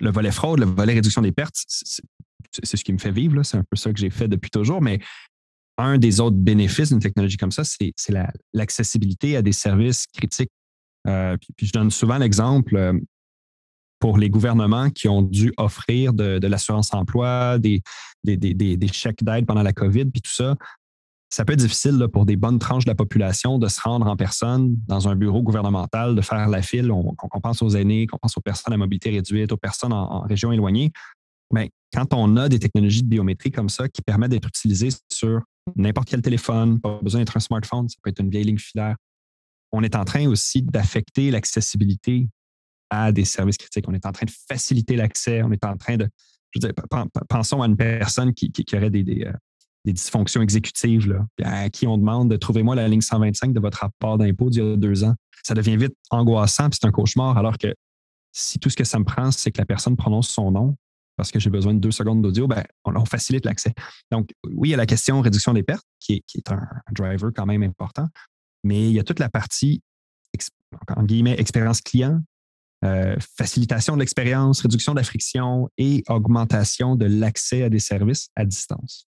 le 0.00 0.10
volet 0.10 0.30
fraude, 0.30 0.60
le 0.60 0.66
volet 0.66 0.94
réduction 0.94 1.22
des 1.22 1.32
pertes, 1.32 1.56
c'est 1.66 2.76
ce 2.76 2.84
qui 2.84 2.92
me 2.92 2.98
fait 2.98 3.10
vivre. 3.10 3.42
C'est 3.42 3.56
un 3.56 3.64
peu 3.68 3.76
ça 3.76 3.92
que 3.92 3.98
j'ai 3.98 4.10
fait 4.10 4.28
depuis 4.28 4.50
toujours. 4.50 4.80
Mais 4.80 5.00
un 5.78 5.98
des 5.98 6.20
autres 6.20 6.36
bénéfices 6.36 6.90
d'une 6.90 7.00
technologie 7.00 7.36
comme 7.36 7.50
ça, 7.50 7.64
c'est 7.64 7.92
l'accessibilité 8.52 9.36
à 9.36 9.42
des 9.42 9.52
services 9.52 10.06
critiques. 10.06 10.50
Euh, 11.06 11.36
puis, 11.56 11.66
je 11.66 11.72
donne 11.72 11.90
souvent 11.90 12.16
l'exemple 12.16 12.76
euh, 12.76 12.98
pour 14.00 14.18
les 14.18 14.28
gouvernements 14.28 14.90
qui 14.90 15.08
ont 15.08 15.22
dû 15.22 15.52
offrir 15.56 16.12
de, 16.12 16.46
l'assurance 16.46 16.92
emploi, 16.92 17.58
des, 17.58 17.82
des, 18.22 18.36
des 18.36 18.88
chèques 18.88 19.24
d'aide 19.24 19.46
pendant 19.46 19.62
la 19.62 19.72
COVID, 19.72 20.06
puis 20.06 20.20
tout 20.20 20.32
ça 20.32 20.56
ça 21.34 21.44
peut 21.44 21.54
être 21.54 21.58
difficile 21.58 22.06
pour 22.12 22.26
des 22.26 22.36
bonnes 22.36 22.60
tranches 22.60 22.84
de 22.84 22.90
la 22.90 22.94
population 22.94 23.58
de 23.58 23.66
se 23.66 23.80
rendre 23.80 24.06
en 24.06 24.16
personne 24.16 24.76
dans 24.86 25.08
un 25.08 25.16
bureau 25.16 25.42
gouvernemental, 25.42 26.14
de 26.14 26.20
faire 26.20 26.48
la 26.48 26.62
file. 26.62 26.92
On, 26.92 27.12
pense 27.42 27.60
aux 27.60 27.70
aînés, 27.70 28.06
qu'on 28.06 28.18
pense 28.18 28.36
aux 28.36 28.40
personnes 28.40 28.72
à 28.72 28.76
mobilité 28.76 29.10
réduite, 29.10 29.50
aux 29.50 29.56
personnes 29.56 29.92
en, 29.92 30.20
région 30.20 30.52
éloignée. 30.52 30.92
Mais 31.52 31.70
quand 31.92 32.14
on 32.14 32.36
a 32.36 32.48
des 32.48 32.60
technologies 32.60 33.02
de 33.02 33.08
biométrie 33.08 33.50
comme 33.50 33.68
ça 33.68 33.88
qui 33.88 34.00
permettent 34.00 34.30
d'être 34.30 34.46
utilisées 34.46 34.90
sur 35.10 35.40
n'importe 35.74 36.08
quel 36.08 36.22
téléphone, 36.22 36.80
pas 36.80 37.00
besoin 37.02 37.22
d'être 37.22 37.36
un 37.36 37.40
smartphone, 37.40 37.88
ça 37.88 37.96
peut 38.00 38.10
être 38.10 38.20
une 38.20 38.30
vieille 38.30 38.44
ligne 38.44 38.58
filaire, 38.58 38.94
on 39.72 39.82
est 39.82 39.96
en 39.96 40.04
train 40.04 40.28
aussi 40.28 40.62
d'affecter 40.62 41.32
l'accessibilité 41.32 42.28
à 42.90 43.12
des 43.12 43.24
services 43.24 43.56
critiques. 43.56 43.84
On 43.88 43.94
est 43.94 44.06
en 44.06 44.12
train 44.12 44.26
de 44.26 44.32
faciliter 44.48 44.96
l'accès. 44.96 45.42
On 45.42 45.52
est 45.52 45.64
en 45.64 45.76
train 45.76 45.96
de. 45.96 46.08
Pensons 47.28 47.62
à 47.62 47.66
une 47.66 47.76
personne 47.76 48.32
qui, 48.32 48.52
aurait 48.74 48.90
des, 48.90 49.24
euh, 49.24 49.32
des 49.84 49.92
dysfonctions 49.92 50.40
exécutives, 50.40 51.08
là, 51.08 51.26
à 51.42 51.68
qui 51.68 51.86
on 51.86 51.98
demande 51.98 52.30
de 52.30 52.36
trouvez-moi 52.36 52.74
la 52.74 52.88
ligne 52.88 53.00
125 53.00 53.52
de 53.52 53.60
votre 53.60 53.78
rapport 53.78 54.18
d'impôt 54.18 54.50
d'il 54.50 54.62
y 54.62 54.72
a 54.72 54.76
deux 54.76 55.04
ans. 55.04 55.14
Ça 55.42 55.54
devient 55.54 55.76
vite 55.76 55.94
angoissant, 56.10 56.70
puis 56.70 56.78
c'est 56.80 56.86
un 56.86 56.92
cauchemar, 56.92 57.36
alors 57.36 57.58
que 57.58 57.74
si 58.32 58.58
tout 58.58 58.70
ce 58.70 58.76
que 58.76 58.84
ça 58.84 58.98
me 58.98 59.04
prend, 59.04 59.30
c'est 59.30 59.50
que 59.50 59.58
la 59.58 59.66
personne 59.66 59.96
prononce 59.96 60.28
son 60.28 60.50
nom, 60.50 60.76
parce 61.16 61.30
que 61.30 61.38
j'ai 61.38 61.50
besoin 61.50 61.74
de 61.74 61.78
deux 61.78 61.92
secondes 61.92 62.22
d'audio, 62.22 62.48
ben, 62.48 62.64
on, 62.84 63.04
facilite 63.04 63.44
l'accès. 63.44 63.72
Donc, 64.10 64.30
oui, 64.44 64.68
il 64.68 64.70
y 64.72 64.74
a 64.74 64.78
la 64.78 64.86
question 64.86 65.20
réduction 65.20 65.52
des 65.52 65.62
pertes, 65.62 65.86
qui 66.00 66.24
est, 66.34 66.50
un, 66.50 66.66
driver 66.92 67.30
quand 67.34 67.46
même 67.46 67.62
important, 67.62 68.08
mais 68.64 68.88
il 68.88 68.92
y 68.92 68.98
a 68.98 69.04
toute 69.04 69.20
la 69.20 69.28
partie, 69.28 69.82
en 70.96 71.04
guillemets, 71.04 71.38
expérience 71.38 71.80
client, 71.80 72.20
euh, 72.84 73.16
facilitation 73.36 73.94
de 73.94 74.00
l'expérience, 74.00 74.60
réduction 74.60 74.92
de 74.92 74.98
la 74.98 75.04
friction 75.04 75.68
et 75.78 76.02
augmentation 76.08 76.96
de 76.96 77.06
l'accès 77.06 77.62
à 77.62 77.68
des 77.68 77.78
services 77.78 78.28
à 78.36 78.44
distance. 78.44 79.06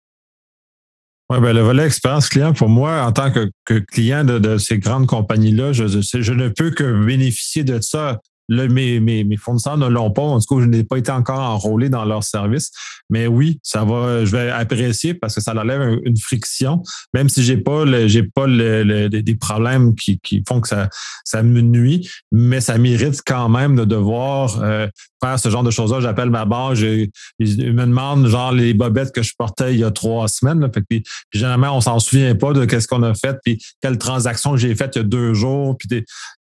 Oui, 1.30 1.38
ben, 1.40 1.52
le 1.52 1.60
volet 1.60 1.86
expérience 1.86 2.28
client, 2.28 2.52
pour 2.52 2.68
moi, 2.68 3.02
en 3.02 3.12
tant 3.12 3.30
que, 3.30 3.50
client 3.78 4.24
de, 4.24 4.58
ces 4.58 4.78
grandes 4.78 5.06
compagnies-là, 5.06 5.72
je, 5.72 5.86
je, 5.86 6.32
ne 6.32 6.48
peux 6.48 6.72
que 6.72 7.04
bénéficier 7.04 7.62
de 7.62 7.80
ça 7.80 8.20
mes, 8.50 9.00
mes, 9.00 9.36
fournisseurs 9.36 9.78
ne 9.78 9.86
l'ont 9.86 10.10
pas. 10.10 10.22
En 10.22 10.40
tout 10.40 10.56
cas, 10.56 10.62
je 10.62 10.66
n'ai 10.66 10.84
pas 10.84 10.98
été 10.98 11.10
encore 11.10 11.40
enrôlé 11.40 11.88
dans 11.88 12.04
leur 12.04 12.24
service. 12.24 12.70
Mais 13.08 13.26
oui, 13.26 13.60
ça 13.62 13.84
va, 13.84 14.24
je 14.24 14.36
vais 14.36 14.50
apprécier 14.50 15.14
parce 15.14 15.34
que 15.34 15.40
ça 15.40 15.52
enlève 15.52 15.98
une 16.04 16.16
friction, 16.16 16.82
même 17.14 17.28
si 17.28 17.42
j'ai 17.42 17.56
pas 17.56 17.84
j'ai 18.06 18.22
pas 18.22 18.46
des 18.46 19.36
problèmes 19.40 19.94
qui, 19.94 20.18
qui, 20.20 20.42
font 20.46 20.60
que 20.60 20.68
ça, 20.68 20.88
ça 21.24 21.42
me 21.42 21.60
nuit, 21.60 22.08
mais 22.32 22.60
ça 22.60 22.78
mérite 22.78 23.20
quand 23.26 23.48
même 23.48 23.76
de 23.76 23.84
devoir 23.84 24.60
euh, 24.62 24.86
faire 25.22 25.38
ce 25.38 25.48
genre 25.48 25.62
de 25.62 25.70
choses-là. 25.70 26.00
J'appelle 26.00 26.30
ma 26.30 26.44
barre, 26.44 26.74
ils 26.74 27.10
me 27.38 27.84
demandent 27.84 28.26
genre 28.26 28.52
les 28.52 28.74
bobettes 28.74 29.12
que 29.12 29.22
je 29.22 29.34
portais 29.36 29.74
il 29.74 29.80
y 29.80 29.84
a 29.84 29.90
trois 29.90 30.28
semaines. 30.28 30.68
Puis, 30.88 31.02
généralement, 31.32 31.76
on 31.76 31.80
s'en 31.80 31.98
souvient 31.98 32.34
pas 32.34 32.52
de 32.52 32.64
qu'est-ce 32.64 32.88
qu'on 32.88 33.02
a 33.02 33.14
fait, 33.14 33.38
puis 33.44 33.62
quelle 33.80 33.98
transaction 33.98 34.56
j'ai 34.56 34.74
faite 34.74 34.96
il 34.96 34.98
y 34.98 35.02
a 35.02 35.04
deux 35.04 35.34
jours. 35.34 35.76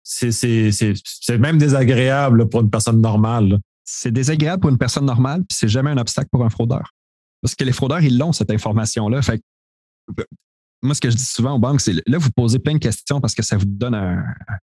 C'est 0.03 1.38
même 1.38 1.57
désagréable 1.57 2.50
pour 2.50 2.62
une 2.62 2.69
personne 2.69 3.01
normale. 3.01 3.59
C'est 3.83 4.12
désagréable 4.12 4.62
pour 4.62 4.69
une 4.69 4.77
personne 4.77 5.05
normale, 5.05 5.39
puis 5.39 5.57
c'est 5.57 5.67
jamais 5.67 5.89
un 5.89 5.98
obstacle 5.98 6.29
pour 6.31 6.45
un 6.45 6.50
fraudeur. 6.50 6.93
Parce 7.41 7.55
que 7.55 7.63
les 7.63 7.71
fraudeurs, 7.71 8.01
ils 8.01 8.17
l'ont, 8.17 8.31
cette 8.33 8.51
information-là. 8.51 9.21
Moi, 10.81 10.95
ce 10.95 11.01
que 11.01 11.09
je 11.09 11.15
dis 11.15 11.25
souvent 11.25 11.55
aux 11.55 11.59
banques, 11.59 11.81
c'est 11.81 11.93
là, 12.07 12.17
vous 12.17 12.31
posez 12.31 12.59
plein 12.59 12.74
de 12.74 12.79
questions 12.79 13.19
parce 13.19 13.36
que 13.36 13.43
ça 13.43 13.57
vous 13.57 13.65
donne 13.65 13.95
un, 13.95 14.24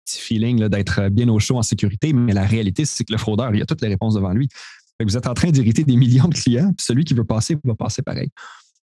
petit 0.07 0.21
feeling 0.21 0.67
d'être 0.69 1.09
bien 1.11 1.29
au 1.29 1.38
chaud 1.38 1.59
en 1.59 1.62
sécurité, 1.62 2.12
mais 2.12 2.33
la 2.33 2.47
réalité, 2.47 2.85
c'est 2.85 3.05
que 3.05 3.12
le 3.12 3.19
fraudeur, 3.19 3.55
il 3.55 3.61
a 3.61 3.67
toutes 3.67 3.83
les 3.83 3.88
réponses 3.88 4.15
devant 4.15 4.33
lui. 4.33 4.49
vous 5.00 5.17
êtes 5.17 5.27
en 5.27 5.35
train 5.35 5.50
d'irriter 5.50 5.85
des 5.85 5.97
millions 5.97 6.29
de 6.29 6.35
clients, 6.35 6.73
puis 6.73 6.85
celui 6.85 7.05
qui 7.05 7.15
veut 7.15 7.25
passer 7.25 7.57
va 7.62 7.75
passer 7.75 8.03
pareil. 8.03 8.31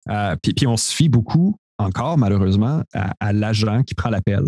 Euh, 0.10 0.36
puis, 0.42 0.66
on 0.66 0.78
se 0.78 0.94
fie 0.94 1.10
beaucoup, 1.10 1.58
encore 1.78 2.18
malheureusement, 2.18 2.84
à, 2.94 3.34
l'agent 3.34 3.84
qui 3.84 3.96
prend 3.96 4.10
l'appel, 4.10 4.44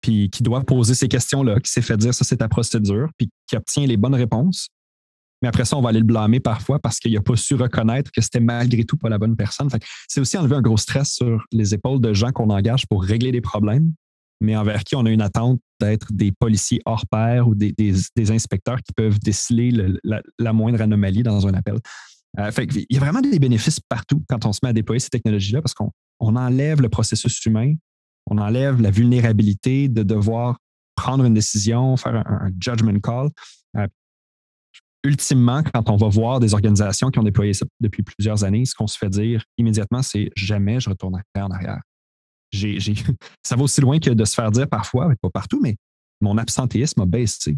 puis 0.00 0.30
qui 0.30 0.44
doit 0.44 0.62
poser 0.62 0.94
ces 0.94 1.08
questions-là, 1.08 1.58
qui 1.58 1.70
s'est 1.70 1.82
fait 1.82 1.96
dire 1.96 2.14
ça, 2.14 2.24
c'est 2.24 2.36
ta 2.36 2.48
procédure, 2.48 3.08
puis 3.16 3.28
qui 3.48 3.56
obtient 3.56 3.86
les 3.86 3.96
bonnes 3.96 4.14
réponses. 4.14 4.68
Mais 5.42 5.48
après 5.48 5.64
ça, 5.64 5.76
on 5.76 5.80
va 5.80 5.90
aller 5.90 6.00
le 6.00 6.04
blâmer 6.04 6.40
parfois 6.40 6.78
parce 6.78 6.98
qu'il 6.98 7.12
n'a 7.12 7.20
pas 7.20 7.36
su 7.36 7.54
reconnaître 7.54 8.10
que 8.10 8.20
c'était 8.20 8.40
malgré 8.40 8.84
tout 8.84 8.96
pas 8.96 9.08
la 9.08 9.18
bonne 9.18 9.36
personne. 9.36 9.68
C'est 10.08 10.20
aussi 10.20 10.36
enlever 10.36 10.56
un 10.56 10.62
gros 10.62 10.76
stress 10.76 11.12
sur 11.12 11.44
les 11.52 11.74
épaules 11.74 12.00
de 12.00 12.12
gens 12.12 12.32
qu'on 12.32 12.50
engage 12.50 12.86
pour 12.86 13.04
régler 13.04 13.30
des 13.30 13.40
problèmes, 13.40 13.92
mais 14.40 14.56
envers 14.56 14.82
qui 14.84 14.96
on 14.96 15.06
a 15.06 15.10
une 15.10 15.22
attente 15.22 15.60
d'être 15.80 16.12
des 16.12 16.32
policiers 16.32 16.80
hors 16.86 17.06
pair 17.06 17.46
ou 17.48 17.54
des, 17.54 17.72
inspecteurs 18.30 18.78
qui 18.82 18.92
peuvent 18.92 19.18
déceler 19.20 19.72
la, 20.38 20.52
moindre 20.52 20.80
anomalie 20.80 21.22
dans 21.22 21.46
un 21.46 21.54
appel. 21.54 21.76
Euh, 22.38 22.50
il 22.58 22.86
y 22.90 22.96
a 22.96 23.00
vraiment 23.00 23.20
des 23.20 23.38
bénéfices 23.38 23.80
partout 23.80 24.22
quand 24.28 24.44
on 24.44 24.52
se 24.52 24.60
met 24.62 24.68
à 24.68 24.72
déployer 24.72 25.00
ces 25.00 25.08
technologies-là 25.08 25.62
parce 25.62 25.74
qu'on 25.74 25.90
enlève 26.20 26.82
le 26.82 26.88
processus 26.88 27.44
humain, 27.46 27.74
on 28.26 28.38
enlève 28.38 28.80
la 28.82 28.90
vulnérabilité 28.90 29.88
de 29.88 30.02
devoir 30.02 30.58
prendre 30.94 31.24
une 31.24 31.34
décision, 31.34 31.96
faire 31.96 32.16
un, 32.16 32.50
judgment 32.60 32.98
call. 33.00 33.30
Euh, 33.76 33.86
ultimement, 35.04 35.62
quand 35.62 35.90
on 35.90 35.96
va 35.96 36.08
voir 36.08 36.40
des 36.40 36.54
organisations 36.54 37.10
qui 37.10 37.18
ont 37.18 37.22
déployé 37.24 37.54
ça 37.54 37.66
depuis 37.80 38.02
plusieurs 38.02 38.44
années, 38.44 38.64
ce 38.64 38.74
qu'on 38.74 38.86
se 38.86 38.98
fait 38.98 39.08
dire 39.08 39.44
immédiatement, 39.56 40.02
c'est 40.02 40.30
jamais 40.36 40.80
je 40.80 40.90
retournerai 40.90 41.22
en 41.36 41.50
arrière. 41.50 41.80
ça 43.42 43.56
va 43.56 43.62
aussi 43.62 43.80
loin 43.80 43.98
que 43.98 44.10
de 44.10 44.24
se 44.24 44.34
faire 44.34 44.50
dire 44.50 44.68
parfois, 44.68 45.12
pas 45.20 45.30
partout, 45.30 45.60
mais 45.62 45.76
mon 46.20 46.38
absentéisme 46.38 47.02
a 47.02 47.06
baissé. 47.06 47.56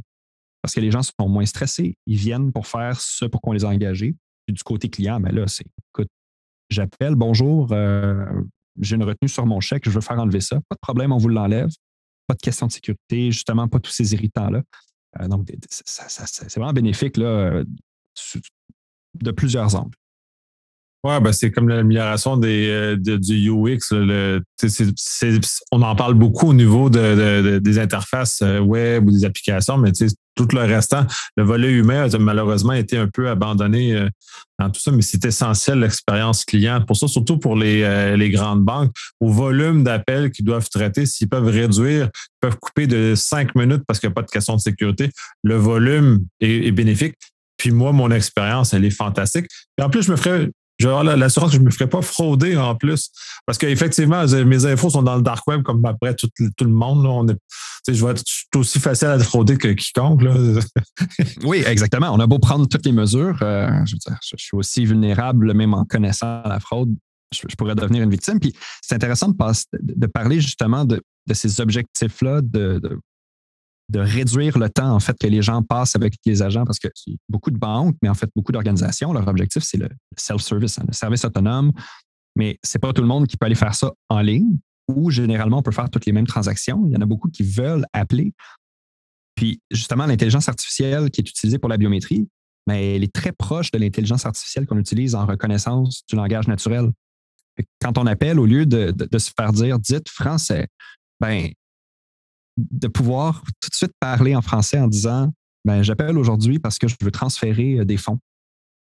Parce 0.62 0.75
que 0.75 0.80
les 0.80 0.90
gens 0.90 1.02
sont 1.02 1.28
moins 1.28 1.47
stressés. 1.47 1.97
Ils 2.06 2.16
viennent 2.16 2.52
pour 2.52 2.66
faire 2.66 3.00
ce 3.00 3.25
pour 3.25 3.40
qu'on 3.40 3.52
les 3.52 3.64
a 3.64 3.68
engagés. 3.68 4.14
du 4.49 4.62
côté 4.62 4.90
client, 4.90 5.20
mais 5.20 5.30
ben 5.30 5.40
là, 5.40 5.47
c'est 5.47 5.64
écoute, 5.94 6.09
j'appelle, 6.70 7.14
bonjour, 7.14 7.68
euh, 7.70 8.26
j'ai 8.80 8.97
une 8.97 9.04
retenue 9.04 9.28
sur 9.28 9.47
mon 9.47 9.61
chèque, 9.61 9.85
je 9.85 9.90
veux 9.90 10.00
faire 10.00 10.18
enlever 10.18 10.40
ça. 10.40 10.56
Pas 10.68 10.75
de 10.75 10.80
problème, 10.80 11.12
on 11.12 11.18
vous 11.18 11.28
l'enlève. 11.28 11.70
Pas 12.26 12.35
de 12.35 12.40
question 12.40 12.66
de 12.66 12.73
sécurité, 12.73 13.30
justement, 13.30 13.68
pas 13.68 13.78
tous 13.78 13.92
ces 13.92 14.12
irritants-là. 14.12 14.62
Euh, 15.18 15.28
donc, 15.28 15.48
c'est 15.68 16.54
vraiment 16.56 16.72
bénéfique 16.72 17.16
là, 17.16 17.62
de 19.14 19.30
plusieurs 19.30 19.74
angles. 19.74 19.96
Oui, 21.02 21.14
ben 21.23 21.33
c'est 21.33 21.50
comme 21.50 21.71
l'amélioration 21.71 22.37
des, 22.37 22.69
euh, 22.69 22.97
du 22.97 23.50
UX. 23.50 23.78
on 25.73 25.80
en 25.80 25.97
parle 25.97 26.12
beaucoup 26.12 26.49
au 26.49 26.52
niveau 26.52 26.90
de, 26.90 27.59
des 27.59 27.78
interfaces 27.78 28.42
euh, 28.42 28.59
web 28.59 29.09
ou 29.09 29.11
des 29.11 29.25
applications, 29.25 29.78
mais 29.78 29.92
tout 29.92 30.49
le 30.52 30.61
restant, 30.61 31.07
le 31.38 31.42
volet 31.42 31.71
humain 31.71 32.12
a 32.12 32.19
malheureusement 32.19 32.75
été 32.75 32.99
un 32.99 33.09
peu 33.09 33.30
abandonné 33.30 33.97
euh, 33.97 34.11
dans 34.59 34.69
tout 34.69 34.80
ça, 34.83 34.92
mais 34.92 35.00
c'est 35.00 35.25
essentiel 35.25 35.80
l'expérience 35.80 36.45
client. 36.45 36.83
Pour 36.83 36.99
ça, 36.99 37.09
surtout 37.09 37.38
pour 37.38 37.57
les, 37.57 38.16
les 38.19 38.30
grandes 38.30 38.62
banques, 38.62 38.92
au 39.21 39.30
volume 39.30 39.83
d'appels 39.83 40.30
qu'ils 40.30 40.45
doivent 40.45 40.69
traiter, 40.69 41.07
s'ils 41.07 41.30
peuvent 41.30 41.49
réduire, 41.49 42.11
peuvent 42.42 42.59
couper 42.59 42.87
de 42.87 43.14
cinq 43.14 43.54
minutes 43.54 43.85
parce 43.87 44.00
qu'il 44.00 44.11
n'y 44.11 44.12
a 44.12 44.16
pas 44.16 44.23
de 44.23 44.30
question 44.30 44.54
de 44.54 44.61
sécurité, 44.61 45.11
le 45.42 45.57
volume 45.57 46.26
est, 46.40 46.66
est 46.66 46.73
bénéfique. 46.73 47.14
Puis 47.57 47.71
moi, 47.73 47.92
mon 47.92 48.11
expérience, 48.11 48.73
elle 48.73 48.87
est 48.87 48.90
fantastique. 48.90 49.47
Et 49.78 49.83
en 49.83 49.90
plus, 49.90 50.02
je 50.02 50.11
me 50.11 50.16
ferais, 50.16 50.50
Genre, 50.80 51.04
l'assurance 51.04 51.50
que 51.50 51.56
je 51.56 51.60
ne 51.60 51.66
me 51.66 51.70
ferais 51.70 51.88
pas 51.88 52.00
frauder 52.00 52.56
en 52.56 52.75
plus. 52.75 53.10
Parce 53.44 53.58
qu'effectivement, 53.58 54.25
mes 54.46 54.64
infos 54.64 54.88
sont 54.88 55.02
dans 55.02 55.16
le 55.16 55.22
dark 55.22 55.46
web 55.46 55.62
comme 55.62 55.84
après 55.84 56.14
tout, 56.14 56.28
le 56.60 56.66
monde. 56.66 57.04
Là. 57.04 57.10
On 57.10 57.28
est, 57.28 57.37
je 57.87 58.04
vais 58.04 58.14
aussi 58.56 58.80
facile 58.80 59.08
à 59.08 59.18
frauder 59.18 59.58
que 59.58 59.68
quiconque. 59.68 60.22
Là. 60.22 60.34
oui, 61.44 61.62
exactement. 61.66 62.10
On 62.12 62.18
a 62.18 62.26
beau 62.26 62.38
prendre 62.38 62.66
toutes 62.66 62.87
les 62.87 62.92
mesures. 62.92 63.38
Euh, 63.42 63.68
je, 63.84 63.94
veux 63.94 63.99
dire, 63.99 64.18
je, 64.22 64.37
suis 64.38 64.56
aussi 64.56 64.87
vulnérable, 64.87 65.52
même 65.52 65.75
en 65.75 65.84
connaissant 65.84 66.42
la 66.44 66.60
fraude. 66.60 66.94
Je, 67.32 67.54
pourrais 67.56 67.75
devenir 67.75 68.02
une 68.02 68.10
victime. 68.10 68.40
Puis 68.40 68.54
c'est 68.80 68.94
intéressant 68.94 69.28
de, 69.28 69.34
de, 69.72 70.06
parler 70.06 70.40
justement 70.40 70.87
de, 70.87 71.02
ces 71.32 71.60
objectifs-là, 71.60 72.40
de, 72.42 72.80
de 73.90 73.99
réduire 73.99 74.56
le 74.59 74.70
temps 74.70 74.94
en 74.94 75.00
fait 75.00 75.16
que 75.18 75.26
les 75.26 75.42
gens 75.42 75.62
passent 75.62 75.97
avec 75.97 76.14
les 76.25 76.42
agents 76.42 76.64
parce 76.64 76.78
que 76.78 76.88
beaucoup 77.28 77.50
de 77.50 77.59
banques, 77.59 77.97
mais 78.02 78.09
en 78.09 78.14
fait 78.14 78.30
beaucoup 78.37 78.52
d'organisations, 78.52 79.12
leur 79.12 79.26
objectif 79.26 79.62
c'est 79.64 79.78
le 79.78 79.88
self-service, 80.16 80.78
hein, 80.78 80.85
le 80.87 80.92
service 80.92 81.25
autonome. 81.25 81.73
Mais 82.37 82.59
c'est 82.62 82.78
pas 82.78 82.92
tout 82.92 83.02
le 83.02 83.09
monde 83.09 83.26
qui 83.26 83.37
peut 83.37 83.47
aller 83.47 83.56
faire 83.56 83.75
ça 83.75 83.92
en 84.09 84.20
ligne 84.20 84.56
ou 84.88 85.11
généralement 85.11 85.59
on 85.59 85.62
peut 85.62 85.73
faire 85.73 85.90
toutes 85.90 86.06
les 86.06 86.12
mêmes 86.12 86.26
transactions. 86.26 86.85
Il 86.87 86.92
y 86.92 86.97
en 86.97 87.00
a 87.00 87.06
beaucoup 87.06 87.28
qui 87.28 87.42
veulent 87.42 87.85
appeler. 87.92 88.32
Puis 89.35 89.61
justement 89.70 90.06
l'intelligence 90.06 90.49
artificielle 90.49 91.11
qui 91.11 91.20
est 91.20 91.28
utilisée 91.28 91.59
pour 91.59 91.68
la 91.68 91.76
biométrie, 91.76 92.28
mais 92.68 92.94
elle 92.94 93.02
est 93.02 93.12
très 93.12 93.32
proche 93.32 93.73
de 93.73 93.78
l'intelligence 93.78 94.25
artificielle 94.25 94.66
qu'on 94.66 94.78
utilise 94.78 95.16
en 95.16 95.26
reconnaissance 95.26 96.04
du 96.09 96.14
langage 96.14 96.47
naturel. 96.47 96.92
Quand 97.82 97.99
on 97.99 98.06
appelle, 98.06 98.38
au 98.38 98.47
lieu 98.47 98.64
de, 98.64 98.92
de 98.92 99.18
se 99.18 99.32
faire 99.37 99.52
dire 99.52 99.78
dites 99.80 100.09
français, 100.09 100.68
ben 101.20 101.50
de 102.70 102.88
pouvoir 102.88 103.42
tout 103.60 103.70
de 103.70 103.74
suite 103.74 103.92
parler 104.00 104.34
en 104.34 104.42
français 104.42 104.78
en 104.78 104.88
disant 104.88 105.32
ben, 105.64 105.82
j'appelle 105.82 106.16
aujourd'hui 106.16 106.58
parce 106.58 106.78
que 106.78 106.88
je 106.88 106.96
veux 107.02 107.10
transférer 107.10 107.80
euh, 107.80 107.84
des 107.84 107.96
fonds. 107.96 108.18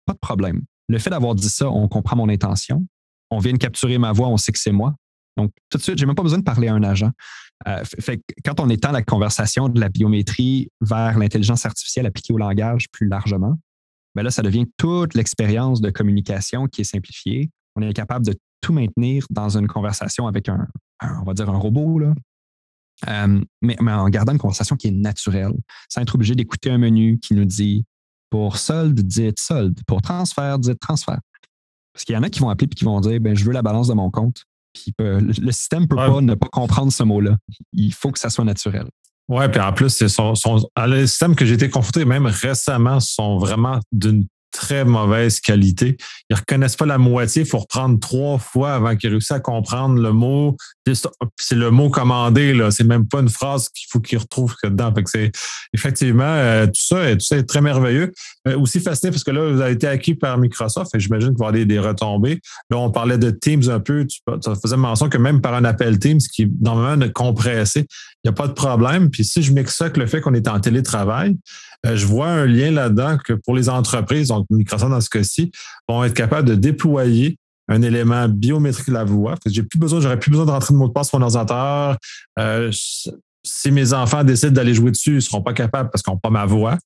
Pas 0.06 0.14
de 0.14 0.20
problème. 0.20 0.62
Le 0.88 1.00
fait 1.00 1.10
d'avoir 1.10 1.36
dit 1.36 1.50
ça, 1.50 1.70
on 1.70 1.88
comprend 1.88 2.16
mon 2.16 2.30
intention. 2.30 2.86
On 3.30 3.40
vient 3.40 3.54
de 3.54 3.58
capturer 3.58 3.98
ma 3.98 4.12
voix, 4.12 4.28
on 4.28 4.38
sait 4.38 4.52
que 4.52 4.60
c'est 4.60 4.72
moi. 4.72 4.96
Donc, 5.38 5.52
tout 5.70 5.78
de 5.78 5.84
suite, 5.84 5.98
j'ai 5.98 6.06
même 6.06 6.16
pas 6.16 6.24
besoin 6.24 6.40
de 6.40 6.44
parler 6.44 6.68
à 6.68 6.74
un 6.74 6.84
agent. 6.84 7.12
Euh, 7.68 7.84
fait, 8.00 8.22
quand 8.44 8.60
on 8.60 8.70
étend 8.70 8.92
la 8.92 9.02
conversation 9.02 9.70
de 9.70 9.80
la 9.80 9.88
biométrie 9.88 10.70
vers 10.82 11.18
l'intelligence 11.18 11.66
artificielle 11.66 12.06
appliquée 12.06 12.34
au 12.34 12.38
langage 12.38 12.88
plus 12.92 13.08
largement, 13.08 13.58
ben 14.16 14.24
là, 14.24 14.32
ça 14.32 14.42
devient 14.42 14.66
toute 14.78 15.14
l'expérience 15.14 15.80
de 15.80 15.90
communication 15.90 16.68
qui 16.68 16.82
est 16.82 16.86
simplifiée. 16.86 17.50
On 17.76 17.82
est 17.82 17.94
capable 17.94 18.26
de 18.26 18.34
tout 18.60 18.74
maintenir 18.74 19.26
dans 19.30 19.58
une 19.58 19.68
conversation 19.68 20.28
avec 20.28 20.50
un, 20.50 20.68
on 21.02 21.24
va 21.24 21.34
dire 21.34 21.50
un 21.50 21.58
robot, 21.58 22.02
euh, 23.10 23.42
mais, 23.62 23.78
en 23.80 24.10
gardant 24.10 24.34
une 24.34 24.38
conversation 24.38 24.76
qui 24.76 24.88
est 24.88 24.92
naturelle, 24.92 25.54
sans 25.90 26.02
être 26.02 26.16
obligé 26.16 26.36
d'écouter 26.36 26.70
un 26.70 26.78
menu 26.78 27.20
qui 27.20 27.34
nous 27.34 27.46
dit 27.46 27.86
pour 28.30 28.58
solde, 28.58 29.00
dites 29.02 29.40
solde, 29.40 29.80
pour 29.88 30.02
transfert, 30.02 30.60
dites 30.60 30.80
transfert. 30.80 31.20
Parce 31.94 32.06
qu'il 32.06 32.16
y 32.16 32.18
en 32.18 32.24
a 32.24 32.30
qui 32.30 32.40
vont 32.40 32.50
appeler 32.50 32.70
et 32.72 32.76
qui 32.76 32.86
vont 32.86 33.00
dire 33.02 33.20
ben, 33.20 33.36
je 33.36 33.44
veux 33.44 33.52
la 33.52 33.62
balance 33.62 33.88
de 33.88 33.94
mon 33.94 34.10
compte. 34.10 34.46
Puis 34.74 34.94
le, 35.00 35.52
système 35.52 35.82
ne 35.82 35.88
peut 35.88 35.98
pas 35.98 36.22
ne 36.22 36.34
pas 36.34 36.48
comprendre 36.48 36.94
ce 36.94 37.04
mot-là. 37.04 37.36
Il 37.74 37.94
faut 37.94 38.12
que 38.12 38.20
ça 38.20 38.30
soit 38.30 38.46
naturel. 38.46 38.88
Oui, 39.28 39.48
puis 39.50 39.62
en 39.62 39.74
plus, 39.74 39.90
c'est 39.90 40.10
son, 40.10 40.36
son, 40.36 40.66
les 40.88 41.08
systèmes 41.08 41.36
que 41.36 41.46
j'ai 41.46 41.54
été 41.56 41.70
confronté, 41.70 42.06
même 42.06 42.26
récemment, 42.26 43.00
sont 43.00 43.38
vraiment 43.38 43.80
d'une 43.92 44.26
très 44.52 44.86
mauvaise 44.86 45.40
qualité. 45.40 45.98
Ils 46.30 46.36
reconnaissent 46.36 46.76
pas 46.76 46.86
la 46.86 46.98
moitié. 46.98 47.44
Il 47.44 47.48
faut 47.48 47.60
reprendre 47.60 48.00
trois 48.00 48.38
fois 48.38 48.74
avant 48.74 48.96
qu'ils 48.96 49.10
réussissent 49.10 49.32
à 49.32 49.40
comprendre 49.40 50.02
le 50.02 50.12
mot. 50.12 50.58
C'est 51.40 51.56
le 51.56 51.70
mot 51.70 51.90
commandé, 51.90 52.54
là. 52.54 52.72
C'est 52.72 52.84
même 52.84 53.08
pas 53.08 53.20
une 53.20 53.30
phrase 53.30 53.70
qu'il 53.70 53.88
faut 53.90 54.00
qu'ils 54.00 54.18
retrouvent 54.18 54.56
dedans. 54.64 54.94
Fait 54.94 55.04
que 55.04 55.10
c'est 55.10 55.32
effectivement 55.74 56.24
euh, 56.24 56.66
tout 56.66 56.74
ça, 56.76 57.14
tout 57.14 57.20
ça 57.20 57.38
est 57.38 57.44
très 57.44 57.62
merveilleux. 57.62 58.12
Euh, 58.48 58.58
aussi 58.58 58.80
fasciné 58.80 59.12
parce 59.12 59.24
que 59.24 59.32
là, 59.32 59.52
vous 59.52 59.62
avez 59.62 59.74
été 59.74 59.88
acquis 59.88 60.16
par 60.16 60.38
Microsoft 60.40 60.96
et 60.96 61.00
j'imagine 61.00 61.30
qu'il 61.30 61.38
va 61.38 61.46
y 61.46 61.62
avoir 61.62 61.66
des, 61.66 61.80
retombées. 61.80 62.40
Là, 62.72 62.78
on 62.78 62.90
parlait 62.90 63.20
de 63.20 63.30
Teams 63.30 63.70
un 63.70 63.80
peu. 63.80 64.06
Tu, 64.08 64.20
faisais 64.62 64.78
mention 64.78 65.10
que 65.10 65.18
même 65.18 65.42
par 65.42 65.54
un 65.54 65.66
appel 65.66 66.00
Teams 66.00 66.20
qui 66.20 66.48
normalement 66.60 67.06
est 67.06 67.12
compressé, 67.12 67.86
il 68.24 68.28
n'y 68.28 68.30
a 68.30 68.34
pas 68.34 68.48
de 68.48 68.54
problème. 68.54 69.10
Puis 69.12 69.24
si 69.24 69.44
je 69.44 69.54
mixe 69.54 69.76
ça 69.76 69.86
avec 69.86 69.98
le 69.98 70.08
fait 70.08 70.22
qu'on 70.22 70.34
est 70.34 70.48
en 70.48 70.60
télétravail, 70.60 71.38
euh, 71.86 71.96
je 71.96 72.06
vois 72.06 72.28
un 72.28 72.46
lien 72.46 72.72
là-dedans 72.72 73.18
que 73.24 73.34
pour 73.34 73.56
les 73.56 73.70
entreprises, 73.70 74.30
donc 74.30 74.46
Microsoft 74.50 74.92
dans 74.92 75.02
ce 75.02 75.10
cas-ci, 75.10 75.52
vont 75.88 76.04
être 76.04 76.14
capables 76.14 76.48
de 76.48 76.56
déployer 76.56 77.38
un 77.72 77.82
élément 77.82 78.28
biométrique 78.28 78.88
de 78.88 78.94
la 78.94 79.04
voix. 79.04 79.36
J'ai 79.46 79.64
plus 79.64 79.80
besoin, 79.80 80.00
j'aurais 80.00 80.20
plus 80.20 80.32
besoin 80.32 80.46
de 80.46 80.52
rentrer 80.52 80.74
de 80.74 80.80
mot 80.80 80.88
de 80.88 80.94
passe 80.94 81.10
sur 81.10 81.20
mon 81.20 81.26
ordinateur. 81.26 81.98
Euh, 82.40 82.72
si 83.44 83.72
mes 83.72 83.94
enfants 83.94 84.24
décident 84.24 84.52
d'aller 84.52 84.74
jouer 84.74 84.92
dessus, 84.92 85.12
ils 85.12 85.16
ne 85.16 85.20
seront 85.20 85.42
pas 85.42 85.54
capables 85.54 85.90
parce 85.90 86.04
qu'ils 86.04 86.14
n'ont 86.14 86.20
pas 86.20 86.30
ma 86.30 86.46
voix. 86.46 86.78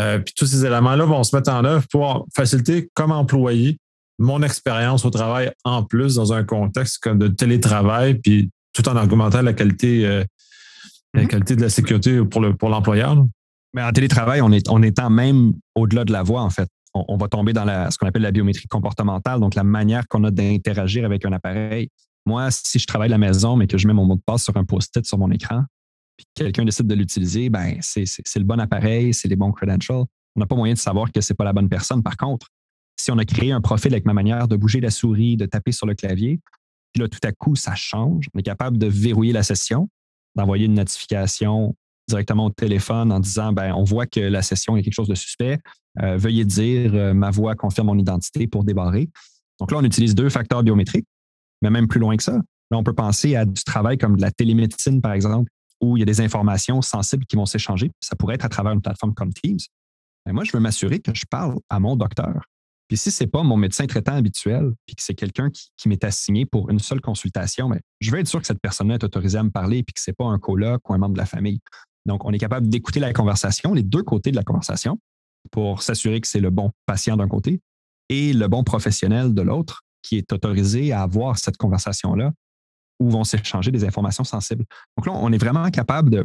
Euh, 0.00 0.18
puis 0.18 0.32
tous 0.36 0.46
ces 0.46 0.64
éléments-là 0.64 1.04
vont 1.04 1.22
se 1.22 1.36
mettre 1.36 1.50
en 1.50 1.64
œuvre 1.64 1.86
pour 1.90 2.26
faciliter 2.34 2.88
comme 2.94 3.12
employé 3.12 3.78
mon 4.18 4.42
expérience 4.42 5.04
au 5.04 5.10
travail 5.10 5.50
en 5.64 5.82
plus 5.82 6.14
dans 6.14 6.32
un 6.32 6.44
contexte 6.44 6.98
comme 7.02 7.18
de 7.18 7.28
télétravail, 7.28 8.14
puis 8.14 8.50
tout 8.72 8.88
en 8.88 8.96
augmentant 8.96 9.42
la 9.42 9.52
qualité, 9.52 10.02
la 11.12 11.22
mm-hmm. 11.22 11.26
qualité 11.26 11.56
de 11.56 11.62
la 11.62 11.68
sécurité 11.68 12.24
pour 12.24 12.40
l'employeur. 12.40 13.14
Le, 13.14 13.20
pour 13.20 13.28
mais 13.74 13.82
en 13.82 13.92
télétravail, 13.92 14.40
on 14.42 14.52
est 14.52 14.68
en 14.68 14.82
étant 14.82 15.10
même 15.10 15.54
au-delà 15.74 16.04
de 16.04 16.12
la 16.12 16.22
voix, 16.22 16.42
en 16.42 16.50
fait. 16.50 16.68
On, 16.94 17.16
va 17.16 17.28
tomber 17.28 17.52
dans 17.54 17.90
ce 17.90 17.96
qu'on 17.96 18.06
appelle 18.06 18.22
la 18.22 18.32
biométrie 18.32 18.68
comportementale, 18.68 19.40
donc 19.40 19.54
la 19.54 19.64
manière 19.64 20.06
qu'on 20.08 20.24
a 20.24 20.30
d'interagir 20.30 21.06
avec 21.06 21.24
un 21.24 21.32
appareil. 21.32 21.88
Moi, 22.26 22.50
si 22.50 22.78
je 22.78 22.86
travaille 22.86 23.08
à 23.08 23.10
la 23.10 23.18
maison, 23.18 23.56
mais 23.56 23.66
que 23.66 23.78
je 23.78 23.86
mets 23.86 23.94
mon 23.94 24.04
mot 24.04 24.16
de 24.16 24.20
passe 24.20 24.44
sur 24.44 24.56
un 24.56 24.64
post-it 24.64 25.04
sur 25.06 25.16
mon 25.16 25.30
écran, 25.30 25.64
puis 26.16 26.26
quelqu'un 26.34 26.64
décide 26.64 26.86
de 26.86 26.94
l'utiliser, 26.94 27.48
ben 27.48 27.78
c'est 27.80 28.04
le 28.36 28.44
bon 28.44 28.60
appareil, 28.60 29.14
c'est 29.14 29.28
les 29.28 29.36
bons 29.36 29.52
credentials. 29.52 30.04
On 30.36 30.40
n'a 30.40 30.46
pas 30.46 30.54
moyen 30.54 30.74
de 30.74 30.78
savoir 30.78 31.10
que 31.10 31.20
ce 31.20 31.32
n'est 31.32 31.36
pas 31.36 31.44
la 31.44 31.52
bonne 31.52 31.68
personne. 31.68 32.02
Par 32.02 32.16
contre, 32.16 32.48
si 32.98 33.10
on 33.10 33.18
a 33.18 33.24
créé 33.24 33.52
un 33.52 33.60
profil 33.60 33.92
avec 33.92 34.04
ma 34.04 34.12
manière 34.12 34.48
de 34.48 34.56
bouger 34.56 34.80
la 34.80 34.90
souris, 34.90 35.36
de 35.36 35.46
taper 35.46 35.72
sur 35.72 35.86
le 35.86 35.94
clavier, 35.94 36.40
Puis 36.92 37.02
là, 37.02 37.08
tout 37.08 37.20
à 37.24 37.32
coup, 37.32 37.56
ça 37.56 37.74
change. 37.74 38.26
On 38.34 38.38
est 38.38 38.42
capable 38.42 38.76
de 38.76 38.86
verrouiller 38.86 39.32
la 39.32 39.42
session, 39.42 39.88
d'envoyer 40.36 40.66
une 40.66 40.74
notification 40.74 41.74
directement 42.08 42.46
au 42.46 42.50
téléphone 42.50 43.10
en 43.12 43.20
disant 43.20 43.52
ben, 43.52 43.72
on 43.74 43.84
voit 43.84 44.06
que 44.06 44.20
la 44.20 44.42
session 44.42 44.76
est 44.76 44.82
quelque 44.82 44.94
chose 44.94 45.08
de 45.08 45.14
suspect. 45.14 45.58
Euh, 46.00 46.16
veuillez 46.16 46.44
dire 46.44 46.94
euh, 46.94 47.12
ma 47.12 47.30
voix 47.30 47.54
confirme 47.54 47.88
mon 47.88 47.98
identité 47.98 48.46
pour 48.46 48.64
débarrer. 48.64 49.10
Donc 49.60 49.70
là, 49.70 49.78
on 49.78 49.84
utilise 49.84 50.14
deux 50.14 50.30
facteurs 50.30 50.62
biométriques, 50.62 51.06
mais 51.60 51.70
même 51.70 51.88
plus 51.88 52.00
loin 52.00 52.16
que 52.16 52.22
ça. 52.22 52.40
Là, 52.70 52.78
on 52.78 52.82
peut 52.82 52.94
penser 52.94 53.36
à 53.36 53.44
du 53.44 53.62
travail 53.64 53.98
comme 53.98 54.16
de 54.16 54.22
la 54.22 54.30
télémédecine, 54.30 55.00
par 55.02 55.12
exemple, 55.12 55.50
où 55.80 55.96
il 55.96 56.00
y 56.00 56.02
a 56.02 56.06
des 56.06 56.20
informations 56.20 56.80
sensibles 56.80 57.26
qui 57.26 57.36
vont 57.36 57.44
s'échanger. 57.44 57.90
Ça 58.00 58.16
pourrait 58.16 58.36
être 58.36 58.44
à 58.44 58.48
travers 58.48 58.72
une 58.72 58.80
plateforme 58.80 59.12
comme 59.14 59.32
Teams. 59.32 59.58
Mais 60.24 60.32
moi, 60.32 60.44
je 60.44 60.52
veux 60.52 60.60
m'assurer 60.60 61.00
que 61.00 61.14
je 61.14 61.24
parle 61.28 61.56
à 61.68 61.80
mon 61.80 61.96
docteur. 61.96 62.42
Puis 62.88 62.96
si 62.96 63.10
ce 63.10 63.24
n'est 63.24 63.30
pas 63.30 63.42
mon 63.42 63.56
médecin 63.56 63.86
traitant 63.86 64.14
habituel, 64.14 64.72
puis 64.86 64.94
que 64.94 65.02
c'est 65.02 65.14
quelqu'un 65.14 65.50
qui, 65.50 65.88
m'est 65.88 66.04
assigné 66.04 66.46
pour 66.46 66.70
une 66.70 66.78
seule 66.78 67.00
consultation, 67.00 67.68
mais 67.68 67.80
je 68.00 68.10
veux 68.10 68.18
être 68.18 68.28
sûr 68.28 68.40
que 68.40 68.46
cette 68.46 68.60
personne-là 68.60 68.94
est 68.94 69.04
autorisée 69.04 69.38
à 69.38 69.42
me 69.42 69.50
parler, 69.50 69.82
puis 69.82 69.94
que 69.94 70.00
ce 70.00 70.10
n'est 70.10 70.14
pas 70.14 70.26
un 70.26 70.38
coloc 70.38 70.88
ou 70.88 70.94
un 70.94 70.98
membre 70.98 71.14
de 71.14 71.18
la 71.18 71.26
famille. 71.26 71.60
Donc, 72.06 72.24
on 72.24 72.32
est 72.32 72.38
capable 72.38 72.68
d'écouter 72.68 73.00
la 73.00 73.12
conversation, 73.12 73.74
les 73.74 73.82
deux 73.82 74.02
côtés 74.02 74.30
de 74.30 74.36
la 74.36 74.42
conversation, 74.42 74.98
pour 75.50 75.82
s'assurer 75.82 76.20
que 76.20 76.28
c'est 76.28 76.40
le 76.40 76.50
bon 76.50 76.70
patient 76.86 77.16
d'un 77.16 77.28
côté 77.28 77.60
et 78.08 78.32
le 78.32 78.48
bon 78.48 78.64
professionnel 78.64 79.34
de 79.34 79.42
l'autre 79.42 79.82
qui 80.02 80.16
est 80.16 80.32
autorisé 80.32 80.92
à 80.92 81.02
avoir 81.02 81.38
cette 81.38 81.56
conversation-là 81.56 82.32
où 83.00 83.10
vont 83.10 83.24
s'échanger 83.24 83.70
des 83.70 83.84
informations 83.84 84.24
sensibles. 84.24 84.64
Donc 84.96 85.06
là, 85.06 85.12
on 85.14 85.32
est 85.32 85.38
vraiment 85.38 85.68
capable 85.70 86.24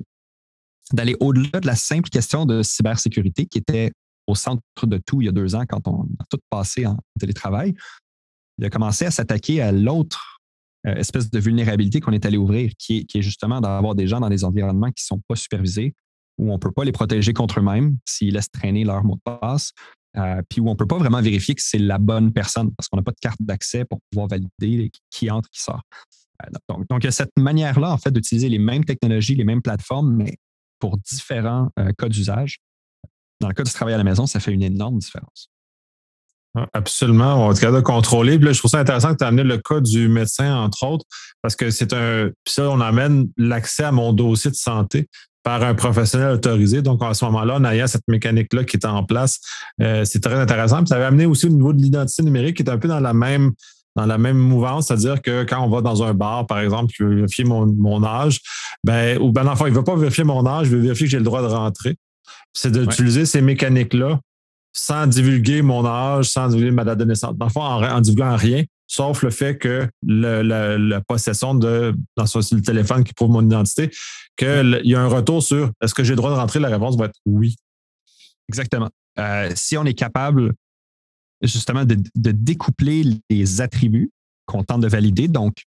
d'aller 0.93 1.15
au-delà 1.19 1.59
de 1.59 1.67
la 1.67 1.75
simple 1.75 2.09
question 2.09 2.45
de 2.45 2.63
cybersécurité 2.63 3.45
qui 3.45 3.57
était 3.57 3.91
au 4.27 4.35
centre 4.35 4.61
de 4.83 4.97
tout 4.97 5.21
il 5.21 5.25
y 5.25 5.29
a 5.29 5.31
deux 5.31 5.55
ans 5.55 5.65
quand 5.67 5.87
on 5.87 6.03
a 6.19 6.23
tout 6.29 6.39
passé 6.49 6.85
en 6.85 6.97
télétravail. 7.19 7.73
Il 8.57 8.65
a 8.65 8.69
commencé 8.69 9.05
à 9.05 9.11
s'attaquer 9.11 9.61
à 9.61 9.71
l'autre 9.71 10.39
euh, 10.85 10.95
espèce 10.95 11.29
de 11.29 11.39
vulnérabilité 11.39 11.99
qu'on 11.99 12.11
est 12.11 12.25
allé 12.25 12.37
ouvrir, 12.37 12.71
qui 12.77 13.07
est, 13.13 13.21
justement 13.21 13.61
d'avoir 13.61 13.95
des 13.95 14.07
gens 14.07 14.19
dans 14.19 14.29
des 14.29 14.43
environnements 14.43 14.91
qui 14.91 15.03
ne 15.03 15.17
sont 15.17 15.21
pas 15.27 15.35
supervisés, 15.35 15.95
où 16.37 16.49
on 16.51 16.53
ne 16.53 16.59
peut 16.59 16.71
pas 16.71 16.83
les 16.83 16.91
protéger 16.91 17.33
contre 17.33 17.59
eux-mêmes 17.59 17.97
s'ils 18.05 18.33
laissent 18.33 18.51
traîner 18.51 18.83
leur 18.83 19.03
mot 19.03 19.15
de 19.15 19.21
passe, 19.39 19.71
euh, 20.17 20.41
puis 20.49 20.61
où 20.61 20.67
on 20.67 20.71
ne 20.71 20.77
peut 20.77 20.87
pas 20.87 20.97
vraiment 20.97 21.21
vérifier 21.21 21.55
que 21.55 21.61
c'est 21.63 21.79
la 21.79 21.97
bonne 21.97 22.31
personne 22.31 22.71
parce 22.75 22.87
qu'on 22.87 22.97
n'a 22.97 23.03
pas 23.03 23.11
de 23.11 23.19
carte 23.21 23.41
d'accès 23.41 23.85
pour 23.85 23.99
pouvoir 24.11 24.27
valider 24.27 24.91
qui 25.09 25.29
entre, 25.29 25.49
qui 25.49 25.61
sort. 25.61 25.81
Euh, 26.43 26.49
donc, 26.69 26.87
donc, 26.87 27.03
il 27.03 27.05
y 27.05 27.09
a 27.09 27.11
cette 27.11 27.37
manière-là, 27.37 27.91
en 27.91 27.97
fait, 27.97 28.11
d'utiliser 28.11 28.49
les 28.49 28.59
mêmes 28.59 28.85
technologies, 28.85 29.35
les 29.35 29.43
mêmes 29.43 29.61
plateformes, 29.61 30.15
mais 30.15 30.37
pour 30.79 30.97
différents 30.97 31.69
cas 31.97 32.07
d'usage. 32.07 32.59
Dans 33.41 33.47
le 33.47 33.55
cas 33.55 33.63
du 33.63 33.71
travail 33.71 33.95
à 33.95 33.97
la 33.97 34.03
maison, 34.03 34.27
ça 34.27 34.39
fait 34.39 34.51
une 34.51 34.61
énorme 34.61 34.99
différence. 34.99 35.49
Absolument. 36.73 37.47
On 37.47 37.51
est 37.51 37.59
capable 37.59 37.77
de 37.77 37.83
contrôler. 37.83 38.37
Puis 38.37 38.45
là, 38.45 38.53
je 38.53 38.59
trouve 38.59 38.71
ça 38.71 38.79
intéressant 38.79 39.13
que 39.13 39.17
tu 39.17 39.23
as 39.23 39.27
amené 39.27 39.43
le 39.43 39.57
cas 39.57 39.79
du 39.79 40.07
médecin, 40.07 40.55
entre 40.55 40.83
autres, 40.85 41.05
parce 41.41 41.55
que 41.55 41.69
c'est 41.69 41.93
un. 41.93 42.29
Puis 42.43 42.53
ça, 42.53 42.69
on 42.69 42.81
amène 42.81 43.29
l'accès 43.37 43.83
à 43.83 43.91
mon 43.91 44.13
dossier 44.13 44.51
de 44.51 44.55
santé 44.55 45.07
par 45.47 45.63
un 45.63 45.75
professionnel 45.75 46.33
autorisé. 46.33 46.81
Donc, 46.81 47.01
à 47.01 47.13
ce 47.13 47.23
moment-là, 47.23 47.55
en 47.55 47.63
ayant 47.63 47.87
cette 47.87 48.05
mécanique-là 48.09 48.65
qui 48.65 48.75
est 48.75 48.85
en 48.85 49.05
place, 49.05 49.39
euh, 49.81 50.03
c'est 50.03 50.19
très 50.19 50.35
intéressant. 50.35 50.79
Puis 50.79 50.87
ça 50.87 50.97
avait 50.97 51.05
amené 51.05 51.25
aussi 51.25 51.45
au 51.45 51.49
niveau 51.49 51.71
de 51.71 51.81
l'identité 51.81 52.21
numérique 52.21 52.57
qui 52.57 52.63
est 52.63 52.69
un 52.69 52.77
peu 52.77 52.89
dans 52.89 52.99
la 52.99 53.13
même 53.13 53.53
dans 53.95 54.05
la 54.05 54.17
même 54.17 54.37
mouvance, 54.37 54.87
c'est-à-dire 54.87 55.21
que 55.21 55.43
quand 55.43 55.63
on 55.63 55.69
va 55.69 55.81
dans 55.81 56.03
un 56.03 56.13
bar, 56.13 56.45
par 56.45 56.59
exemple, 56.59 56.93
je 56.95 57.03
veux 57.03 57.15
vérifier 57.15 57.45
mon, 57.45 58.03
âge, 58.03 58.41
ben, 58.83 59.17
ou 59.19 59.31
ben 59.31 59.43
l'enfant, 59.43 59.65
il 59.65 59.71
ne 59.71 59.77
veut 59.77 59.83
pas 59.83 59.95
vérifier 59.95 60.23
mon 60.23 60.45
âge, 60.45 60.67
il 60.67 60.73
veut 60.73 60.81
vérifier 60.81 61.07
que 61.07 61.11
j'ai 61.11 61.17
le 61.17 61.23
droit 61.23 61.41
de 61.41 61.47
rentrer. 61.47 61.95
C'est 62.53 62.71
d'utiliser 62.71 63.25
ces 63.25 63.41
mécaniques-là 63.41 64.19
sans 64.73 65.07
divulguer 65.07 65.63
mon 65.63 65.83
âge, 65.83 66.25
sans 66.25 66.49
divulguer 66.49 66.71
ma 66.71 66.83
date 66.83 66.99
de 66.99 67.05
naissance. 67.05 67.35
Dans 67.37 67.45
le 67.45 67.51
fond, 67.51 67.61
en, 67.61 67.81
en 67.81 68.01
divulguant 68.01 68.35
rien, 68.35 68.65
sauf 68.87 69.21
le 69.21 69.29
fait 69.29 69.57
que 69.57 69.89
la 70.03 71.01
possession 71.01 71.55
de, 71.55 71.93
dans 72.15 72.23
le 72.23 72.61
téléphone 72.61 73.03
qui 73.03 73.13
prouve 73.13 73.31
mon 73.31 73.45
identité, 73.45 73.91
qu'il 74.37 74.81
y 74.83 74.95
a 74.95 75.01
un 75.01 75.07
retour 75.07 75.43
sur 75.43 75.71
est-ce 75.81 75.93
que 75.93 76.03
j'ai 76.03 76.11
le 76.11 76.17
droit 76.17 76.31
de 76.31 76.35
rentrer? 76.35 76.59
La 76.59 76.69
réponse 76.69 76.97
va 76.97 77.05
être 77.05 77.19
oui. 77.25 77.55
Exactement. 78.49 78.89
Euh, 79.19 79.51
si 79.55 79.77
on 79.77 79.83
est 79.83 79.93
capable 79.93 80.53
justement 81.41 81.85
de, 81.85 81.97
de 82.15 82.31
découpler 82.31 83.03
les 83.29 83.61
attributs 83.61 84.11
qu'on 84.45 84.63
tente 84.63 84.81
de 84.81 84.87
valider, 84.87 85.27
donc 85.27 85.63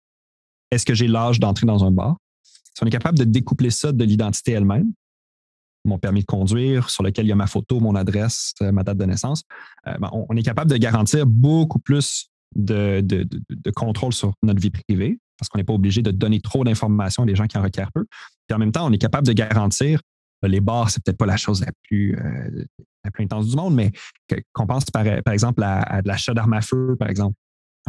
est-ce 0.71 0.87
que 0.87 0.95
j'ai 0.95 1.09
l'âge 1.09 1.41
d'entrer 1.41 1.67
dans 1.67 1.85
un 1.85 1.91
bar? 1.91 2.17
Si 2.43 2.83
on 2.83 2.87
est 2.87 2.91
capable 2.91 3.19
de 3.19 3.25
découpler 3.25 3.71
ça 3.71 3.93
de 3.93 4.05
l'identité 4.05 4.53
elle-même, 4.53 4.93
mon 5.85 5.99
permis 5.99 6.21
de 6.21 6.27
conduire, 6.27 6.91
sur 6.91 7.03
lequel 7.03 7.27
il 7.27 7.29
y 7.29 7.33
a 7.33 7.37
ma 7.37 7.47
photo, 7.47 7.81
mon 7.81 7.95
adresse, 7.95 8.55
euh, 8.63 8.73
ma 8.73 8.83
date 8.83 8.99
de 8.99 9.05
naissance, 9.05 9.43
euh, 9.87 9.97
ben, 9.99 10.11
on, 10.13 10.37
est 10.37 10.43
capable 10.43 10.71
de 10.71 10.77
garantir 10.77 11.27
beaucoup 11.27 11.79
plus 11.79 12.31
de, 12.57 13.27
contrôle 13.75 14.13
sur 14.13 14.33
notre 14.43 14.61
vie 14.61 14.71
privée 14.71 15.19
parce 15.39 15.49
qu'on 15.49 15.59
n'est 15.59 15.65
pas 15.65 15.73
obligé 15.73 16.03
de 16.03 16.11
donner 16.11 16.41
trop 16.41 16.65
d'informations 16.65 17.23
à 17.23 17.27
des 17.27 17.35
gens 17.35 17.47
qui 17.47 17.57
en 17.57 17.63
requièrent 17.63 17.93
peu. 17.93 18.05
Puis 18.47 18.55
en 18.55 18.59
même 18.59 18.73
temps, 18.73 18.87
on 18.87 18.93
est 18.93 18.99
capable 18.99 19.27
de 19.27 19.33
garantir 19.33 20.01
euh, 20.45 20.49
les 20.49 20.61
bars, 20.61 20.91
c'est 20.91 21.03
peut-être 21.03 21.17
pas 21.17 21.27
la 21.27 21.39
chose 21.39 21.61
la 21.61 21.73
plus, 21.85 22.17
la 23.05 23.11
plus 23.11 23.25
intense 23.25 23.49
du 23.49 23.57
monde, 23.57 23.75
mais 23.75 23.91
qu'on 24.53 24.67
pense 24.67 24.85
par, 24.87 25.07
exemple 25.07 25.63
à, 25.63 26.03
de 26.03 26.09
l'achat 26.09 26.35
d'armes 26.35 26.53
à 26.53 26.61
feu, 26.61 26.97
par 26.99 27.09
exemple. 27.09 27.37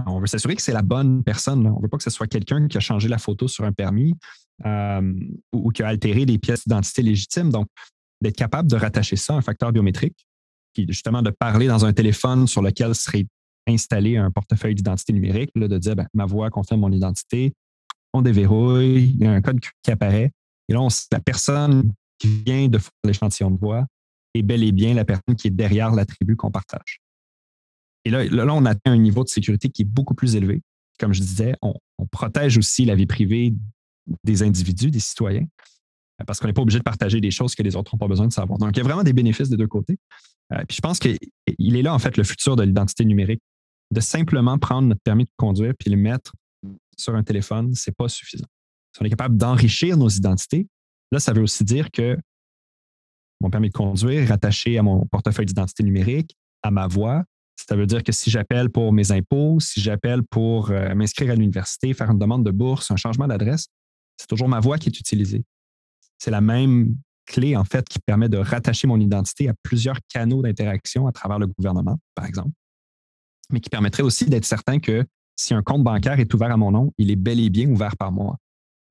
On 0.05 0.19
veut 0.19 0.27
s'assurer 0.27 0.55
que 0.55 0.61
c'est 0.61 0.71
la 0.71 0.81
bonne 0.81 1.23
personne. 1.23 1.65
On 1.67 1.77
ne 1.77 1.81
veut 1.81 1.89
pas 1.89 1.97
que 1.97 2.03
ce 2.03 2.09
soit 2.09 2.27
quelqu'un 2.27 2.67
qui 2.67 2.77
a 2.77 2.79
changé 2.79 3.09
la 3.09 3.17
photo 3.17 3.47
sur 3.47 3.65
un 3.65 3.73
permis 3.73 4.15
euh, 4.65 5.13
ou, 5.51 5.69
qui 5.71 5.83
a 5.83 5.87
altéré 5.87 6.25
des 6.25 6.37
pièces 6.37 6.63
d'identité 6.65 7.01
légitimes. 7.01 7.49
Donc, 7.49 7.67
d'être 8.21 8.35
capable 8.35 8.69
de 8.69 8.77
rattacher 8.77 9.15
ça 9.15 9.33
à 9.33 9.37
un 9.37 9.41
facteur 9.41 9.71
biométrique, 9.71 10.25
qui 10.73 10.85
justement 10.87 11.21
de 11.21 11.31
parler 11.31 11.67
dans 11.67 11.85
un 11.85 11.91
téléphone 11.91 12.47
sur 12.47 12.61
lequel 12.61 12.95
serait 12.95 13.25
installé 13.67 14.17
un 14.17 14.31
portefeuille 14.31 14.75
d'identité 14.75 15.13
numérique, 15.13 15.51
de 15.55 15.77
dire 15.77 15.95
ben, 15.95 16.07
ma 16.13 16.25
voix 16.25 16.49
confirme 16.49 16.81
mon 16.81 16.91
identité, 16.91 17.53
on 18.13 18.21
déverrouille, 18.21 19.15
il 19.15 19.21
y 19.21 19.25
a 19.25 19.31
un 19.31 19.41
code 19.41 19.59
qui 19.59 19.91
apparaît. 19.91 20.31
Et 20.67 20.73
là, 20.73 20.87
la 21.11 21.19
personne 21.19 21.91
qui 22.19 22.43
vient 22.45 22.67
de 22.67 22.77
faire 22.77 22.91
l'échantillon 23.03 23.51
de 23.51 23.59
voix 23.59 23.85
est 24.33 24.41
bel 24.41 24.63
et 24.63 24.71
bien 24.71 24.93
la 24.93 25.05
personne 25.05 25.35
qui 25.37 25.47
est 25.47 25.51
derrière 25.51 25.91
l'attribut 25.91 26.35
qu'on 26.35 26.51
partage. 26.51 27.01
Et 28.05 28.09
là, 28.09 28.23
là, 28.25 28.53
on 28.53 28.65
atteint 28.65 28.91
un 28.91 28.97
niveau 28.97 29.23
de 29.23 29.29
sécurité 29.29 29.69
qui 29.69 29.83
est 29.83 29.85
beaucoup 29.85 30.15
plus 30.15 30.35
élevé. 30.35 30.61
Comme 30.99 31.13
je 31.13 31.21
disais, 31.21 31.55
on 31.61 31.75
protège 32.11 32.57
aussi 32.57 32.85
la 32.85 32.95
vie 32.95 33.05
privée 33.05 33.53
des 34.23 34.43
individus, 34.43 34.91
des 34.91 34.99
citoyens, 34.99 35.45
parce 36.25 36.39
qu'on 36.39 36.47
n'est 36.47 36.53
pas 36.53 36.61
obligé 36.61 36.79
de 36.79 36.83
partager 36.83 37.21
des 37.21 37.31
choses 37.31 37.55
que 37.55 37.63
les 37.63 37.75
autres 37.75 37.93
n'ont 37.93 37.99
pas 37.99 38.07
besoin 38.07 38.27
de 38.27 38.33
savoir. 38.33 38.59
Donc, 38.59 38.75
il 38.75 38.77
y 38.77 38.81
a 38.81 38.83
vraiment 38.83 39.03
des 39.03 39.13
bénéfices 39.13 39.49
des 39.49 39.57
deux 39.57 39.67
côtés. 39.67 39.97
Euh, 40.53 40.63
puis 40.67 40.75
je 40.77 40.81
pense 40.81 40.99
qu'il 40.99 41.17
est 41.75 41.81
là, 41.81 41.93
en 41.93 41.99
fait, 41.99 42.17
le 42.17 42.23
futur 42.23 42.55
de 42.55 42.63
l'identité 42.63 43.05
numérique. 43.05 43.41
De 43.91 43.99
simplement 43.99 44.57
prendre 44.57 44.87
notre 44.87 45.01
permis 45.01 45.25
de 45.25 45.31
conduire 45.37 45.73
puis 45.77 45.89
le 45.89 45.97
mettre 45.97 46.33
sur 46.97 47.15
un 47.15 47.23
téléphone, 47.23 47.73
ce 47.75 47.89
n'est 47.89 47.93
pas 47.93 48.07
suffisant. 48.07 48.47
Si 48.93 49.01
on 49.01 49.05
est 49.05 49.09
capable 49.09 49.37
d'enrichir 49.37 49.97
nos 49.97 50.09
identités, 50.09 50.67
là, 51.11 51.19
ça 51.19 51.33
veut 51.33 51.41
aussi 51.41 51.63
dire 51.63 51.91
que 51.91 52.17
mon 53.41 53.49
permis 53.49 53.69
de 53.69 53.73
conduire 53.73 54.27
rattaché 54.27 54.77
à 54.77 54.83
mon 54.83 55.05
portefeuille 55.07 55.45
d'identité 55.45 55.83
numérique, 55.83 56.35
à 56.61 56.71
ma 56.71 56.87
voix, 56.87 57.23
ça 57.57 57.75
veut 57.75 57.85
dire 57.85 58.03
que 58.03 58.11
si 58.11 58.29
j'appelle 58.29 58.69
pour 58.69 58.93
mes 58.93 59.11
impôts, 59.11 59.59
si 59.59 59.81
j'appelle 59.81 60.23
pour 60.23 60.71
euh, 60.71 60.93
m'inscrire 60.95 61.31
à 61.31 61.35
l'université, 61.35 61.93
faire 61.93 62.09
une 62.11 62.19
demande 62.19 62.45
de 62.45 62.51
bourse, 62.51 62.91
un 62.91 62.95
changement 62.95 63.27
d'adresse, 63.27 63.67
c'est 64.17 64.27
toujours 64.27 64.47
ma 64.47 64.59
voix 64.59 64.77
qui 64.77 64.89
est 64.89 64.99
utilisée. 64.99 65.43
C'est 66.17 66.31
la 66.31 66.41
même 66.41 66.95
clé, 67.25 67.55
en 67.55 67.63
fait, 67.63 67.87
qui 67.87 67.99
permet 67.99 68.29
de 68.29 68.37
rattacher 68.37 68.87
mon 68.87 68.99
identité 68.99 69.49
à 69.49 69.53
plusieurs 69.63 69.97
canaux 70.09 70.41
d'interaction 70.41 71.07
à 71.07 71.11
travers 71.11 71.39
le 71.39 71.47
gouvernement, 71.47 71.97
par 72.13 72.25
exemple, 72.25 72.51
mais 73.51 73.59
qui 73.59 73.69
permettrait 73.69 74.03
aussi 74.03 74.25
d'être 74.25 74.45
certain 74.45 74.79
que 74.79 75.05
si 75.35 75.53
un 75.53 75.63
compte 75.63 75.83
bancaire 75.83 76.19
est 76.19 76.33
ouvert 76.33 76.51
à 76.51 76.57
mon 76.57 76.71
nom, 76.71 76.93
il 76.97 77.11
est 77.11 77.15
bel 77.15 77.39
et 77.39 77.49
bien 77.49 77.69
ouvert 77.69 77.97
par 77.97 78.11
moi 78.11 78.37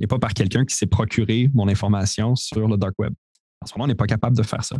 et 0.00 0.06
pas 0.06 0.18
par 0.18 0.34
quelqu'un 0.34 0.64
qui 0.64 0.74
s'est 0.74 0.86
procuré 0.86 1.50
mon 1.54 1.68
information 1.68 2.34
sur 2.34 2.66
le 2.66 2.76
dark 2.76 2.98
web. 2.98 3.12
En 3.60 3.66
ce 3.66 3.74
moment, 3.74 3.84
on 3.84 3.88
n'est 3.88 3.94
pas 3.94 4.06
capable 4.06 4.36
de 4.36 4.42
faire 4.42 4.64
ça. 4.64 4.78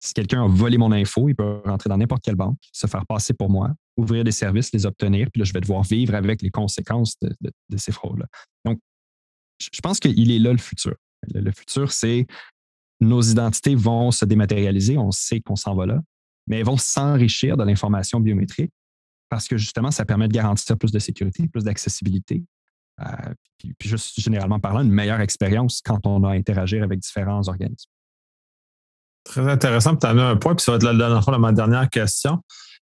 Si 0.00 0.14
quelqu'un 0.14 0.44
a 0.44 0.48
volé 0.48 0.78
mon 0.78 0.92
info, 0.92 1.28
il 1.28 1.34
peut 1.34 1.60
rentrer 1.64 1.88
dans 1.88 1.98
n'importe 1.98 2.22
quelle 2.22 2.36
banque, 2.36 2.58
se 2.72 2.86
faire 2.86 3.04
passer 3.04 3.34
pour 3.34 3.50
moi, 3.50 3.74
ouvrir 3.96 4.24
des 4.24 4.32
services, 4.32 4.72
les 4.72 4.86
obtenir, 4.86 5.28
puis 5.32 5.40
là, 5.40 5.44
je 5.44 5.52
vais 5.52 5.60
devoir 5.60 5.82
vivre 5.82 6.14
avec 6.14 6.40
les 6.40 6.50
conséquences 6.50 7.16
de, 7.20 7.76
ces 7.76 7.92
fraudes-là. 7.92 8.26
Donc, 8.64 8.78
je 9.60 9.80
pense 9.80 9.98
qu'il 9.98 10.30
est 10.30 10.38
là 10.38 10.52
le 10.52 10.58
futur. 10.58 10.94
Le, 11.34 11.50
futur, 11.50 11.90
c'est 11.90 12.26
nos 13.00 13.20
identités 13.20 13.74
vont 13.74 14.12
se 14.12 14.24
dématérialiser, 14.24 14.96
on 14.96 15.10
sait 15.10 15.40
qu'on 15.40 15.56
s'en 15.56 15.74
va 15.74 15.86
là, 15.86 16.00
mais 16.46 16.60
elles 16.60 16.66
vont 16.66 16.76
s'enrichir 16.76 17.56
de 17.56 17.64
l'information 17.64 18.20
biométrique 18.20 18.70
parce 19.28 19.48
que 19.48 19.56
justement, 19.56 19.90
ça 19.90 20.04
permet 20.04 20.28
de 20.28 20.32
garantir 20.32 20.76
plus 20.76 20.92
de 20.92 20.98
sécurité, 20.98 21.48
plus 21.48 21.64
d'accessibilité, 21.64 22.42
euh, 23.00 23.04
puis, 23.58 23.88
juste 23.88 24.20
généralement 24.20 24.60
parlant, 24.60 24.80
une 24.80 24.92
meilleure 24.92 25.20
expérience 25.20 25.80
quand 25.84 26.06
on 26.06 26.24
a 26.24 26.30
à 26.30 26.34
interagir 26.34 26.82
avec 26.82 27.00
différents 27.00 27.46
organismes. 27.48 27.90
Très 29.24 29.48
intéressant. 29.48 29.96
Tu 29.96 30.06
as 30.06 30.10
un 30.10 30.36
point, 30.36 30.54
puis 30.54 30.64
ça 30.64 30.72
va 30.72 30.76
être 30.76 30.84
la 30.84 31.38
ma 31.38 31.52
dernière 31.52 31.88
question. 31.90 32.40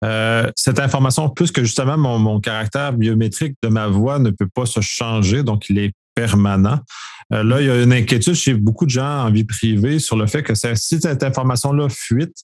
Euh, 0.04 0.50
cette 0.56 0.80
information, 0.80 1.30
plus 1.30 1.52
que 1.52 1.64
justement 1.64 1.98
mon, 1.98 2.18
mon, 2.18 2.40
caractère 2.40 2.94
biométrique 2.94 3.56
de 3.62 3.68
ma 3.68 3.88
voix 3.88 4.18
ne 4.18 4.32
peut 4.32 4.48
pas 4.48 4.66
se 4.66 4.82
changer, 4.82 5.44
donc 5.44 5.70
il 5.70 5.78
est 5.78 5.94
permanent. 6.16 6.80
Euh, 7.34 7.44
là, 7.44 7.62
il 7.62 7.68
y 7.68 7.70
a 7.70 7.84
une 7.84 7.94
inquiétude 7.94 8.34
chez 8.34 8.56
beaucoup 8.56 8.86
de 8.86 8.90
gens 8.90 9.26
en 9.26 9.32
vie 9.32 9.44
privée 9.44 10.00
sur 10.00 10.18
le 10.18 10.26
fait 10.26 10.42
que 10.42 10.54
si 10.56 11.00
cette 11.00 11.24
information-là 11.24 11.88
fuite, 11.90 12.36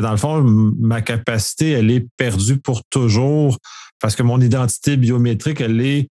dans 0.00 0.10
le 0.10 0.16
fond, 0.16 0.42
ma 0.42 1.02
capacité, 1.02 1.70
elle 1.70 1.90
est 1.90 2.06
perdue 2.16 2.58
pour 2.58 2.82
toujours 2.90 3.58
parce 4.00 4.14
que 4.14 4.22
mon 4.22 4.40
identité 4.40 4.96
biométrique, 4.96 5.60
elle 5.60 5.80
est 5.80 6.08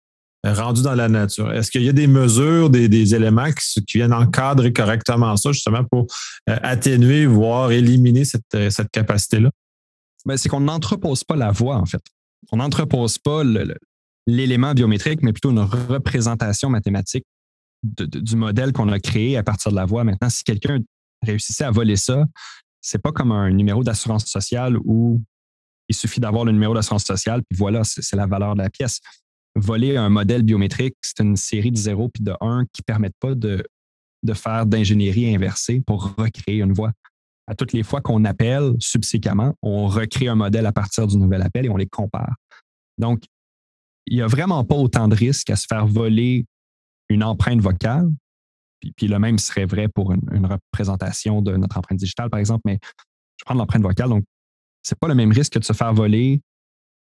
rendu 0.46 0.82
dans 0.82 0.96
la 0.96 1.08
nature. 1.08 1.52
Est-ce 1.54 1.72
qu'il 1.72 1.84
y 1.84 1.90
a 1.90 1.94
des 1.94 2.08
mesures, 2.08 2.70
des, 2.70 3.16
éléments 3.16 3.50
qui, 3.52 3.98
viennent 3.98 4.14
encadrer 4.14 4.74
correctement 4.74 5.36
ça, 5.38 5.52
justement, 5.52 5.84
pour 5.86 6.08
euh, 6.50 6.58
atténuer, 6.62 7.26
voire 7.26 7.72
éliminer 7.72 8.26
cette, 8.26 8.44
euh, 8.56 8.70
capacité-là? 8.92 9.50
Ben, 10.26 10.38
c'est 10.38 10.50
qu'on 10.50 10.62
n'entrepose 10.62 11.24
pas 11.24 11.36
la 11.36 11.52
voix, 11.52 11.78
en 11.78 11.86
fait. 11.86 12.02
On 12.52 12.58
n'entrepose 12.58 13.18
pas 13.18 13.44
l'élément 14.28 14.74
biométrique, 14.74 15.22
mais 15.22 15.32
plutôt 15.32 15.52
une 15.52 15.60
représentation 15.60 16.70
mathématique 16.70 17.26
du 17.84 18.36
modèle 18.36 18.72
qu'on 18.72 18.90
a 18.90 19.00
créé 19.00 19.38
à 19.38 19.44
partir 19.44 19.72
de 19.72 19.76
la 19.76 19.86
voix. 19.86 20.04
Maintenant, 20.04 20.30
si 20.30 20.44
quelqu'un 20.44 20.80
réussissait 21.22 21.66
à 21.66 21.72
voler 21.72 21.98
ça, 21.98 22.26
c'est 22.84 23.02
pas 23.02 23.12
comme 23.12 23.32
un 23.32 23.50
numéro 23.50 23.84
d'assurance 23.84 24.26
sociale 24.26 24.78
où 24.86 25.20
il 25.90 25.96
suffit 25.96 26.20
d'avoir 26.20 26.46
le 26.46 26.52
numéro 26.52 26.76
d'assurance 26.76 27.06
sociale, 27.06 27.42
puis 27.50 27.58
voilà, 27.58 27.84
c'est 27.84 28.16
la 28.16 28.28
valeur 28.28 28.54
de 28.54 28.62
la 28.62 28.70
pièce 28.70 29.00
voler 29.56 29.98
un 29.98 30.10
modèle 30.10 30.44
biométrique, 30.44 30.96
c'est 31.02 31.20
une 31.22 31.36
série 31.36 31.72
de 31.72 31.78
0 31.78 32.10
puis 32.10 32.24
de 32.24 32.34
1 32.42 32.66
qui 32.74 32.82
ne 32.82 32.86
permettent 32.86 33.18
pas 33.20 33.36
de, 33.36 33.66
de 34.24 34.34
faire 34.34 34.66
d'ingénierie 34.66 35.34
inversée 35.34 35.82
pour 35.86 36.16
recréer 36.16 36.62
une 36.62 36.74
voix. 36.74 36.92
À 37.48 37.56
toutes 37.56 37.74
les 37.74 37.84
fois 37.84 38.02
qu'on 38.02 38.24
appelle 38.26 38.74
subséquemment, 38.80 39.54
on 39.62 39.88
recrée 39.88 40.28
un 40.28 40.36
modèle 40.36 40.66
à 40.66 40.72
partir 40.72 41.08
du 41.08 41.18
nouvel 41.18 41.42
appel 41.42 41.66
et 41.66 41.70
on 41.70 41.78
les 41.78 41.88
compare. 41.88 42.36
Donc, 42.98 43.24
il 44.06 44.16
n'y 44.16 44.22
a 44.22 44.28
vraiment 44.28 44.64
pas 44.64 44.76
autant 44.76 45.08
de 45.08 45.16
risques 45.16 45.50
à 45.50 45.56
se 45.56 45.68
faire 45.68 45.86
voler 45.86 46.46
une 47.10 47.24
empreinte 47.24 47.62
vocale. 47.62 48.10
Puis, 48.96 49.08
le 49.08 49.20
même 49.20 49.38
serait 49.38 49.66
vrai 49.66 49.88
pour 49.88 50.12
une, 50.12 50.46
représentation 50.46 51.42
de 51.42 51.56
notre 51.56 51.78
empreinte 51.78 52.00
digitale, 52.00 52.30
par 52.30 52.40
exemple, 52.40 52.62
mais 52.66 52.80
je 53.38 53.46
prends 53.46 53.54
l'empreinte 53.54 53.82
vocale, 53.82 54.10
donc 54.10 54.24
c'est 54.82 54.98
pas 54.98 55.08
le 55.08 55.16
même 55.16 55.32
risque 55.32 55.54
que 55.54 55.60
de 55.60 55.64
se 55.64 55.74
faire 55.74 55.94
voler 55.94 56.42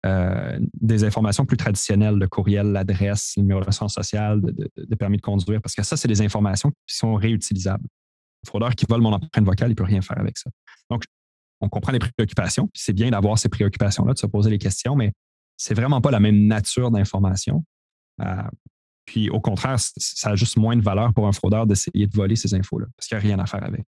euh, 0.07 0.59
des 0.81 1.05
informations 1.05 1.45
plus 1.45 1.57
traditionnelles, 1.57 2.17
le 2.17 2.29
courriel, 2.29 2.69
l'adresse, 2.69 3.35
le 3.37 3.43
numéro 3.43 3.61
de 3.61 3.67
l'assurance 3.67 3.95
sociale, 3.95 4.41
de, 4.41 4.95
permis 4.95 5.17
de 5.17 5.23
conduire, 5.23 5.61
parce 5.61 5.75
que 5.75 5.83
ça, 5.83 5.97
c'est 5.97 6.09
des 6.09 6.23
informations 6.23 6.71
qui 6.87 6.97
sont 6.97 7.15
réutilisables. 7.15 7.87
Le 8.45 8.49
fraudeur 8.49 8.75
qui 8.75 8.87
vole 8.89 9.01
mon 9.01 9.13
empreinte 9.13 9.45
vocale, 9.45 9.69
il 9.69 9.73
ne 9.73 9.77
peut 9.77 9.85
rien 9.85 10.01
faire 10.01 10.19
avec 10.19 10.39
ça. 10.39 10.51
Donc, 10.91 11.05
on 11.61 11.69
comprend 11.69 11.93
les 11.93 11.99
préoccupations, 11.99 12.69
puis 12.69 12.81
c'est 12.83 12.93
bien 12.93 13.11
d'avoir 13.11 13.39
ces 13.39 13.49
préoccupations-là, 13.49 14.15
de 14.15 14.19
se 14.19 14.27
poser 14.27 14.51
les 14.51 14.59
questions, 14.59 14.95
mais 14.95 15.13
c'est 15.57 15.75
vraiment 15.75 16.01
pas 16.01 16.13
la 16.13 16.21
même 16.21 16.47
nature 16.47 16.91
d'information. 16.91 17.65
Euh, 18.21 18.43
puis 19.09 19.31
au 19.31 19.41
contraire, 19.41 19.77
ça 19.79 20.31
a 20.31 20.37
juste 20.37 20.59
moins 20.59 20.77
de 20.77 20.83
valeur 20.83 21.15
pour 21.15 21.27
un 21.27 21.33
fraudeur 21.33 21.67
d'essayer 21.67 22.07
de 22.07 22.15
voler 22.15 22.37
ces 22.37 22.55
infos-là, 22.55 22.87
parce 22.95 23.09
qu'il 23.09 23.17
n'y 23.17 23.25
a 23.25 23.27
rien 23.27 23.39
à 23.39 23.47
faire 23.47 23.65
avec. 23.65 23.85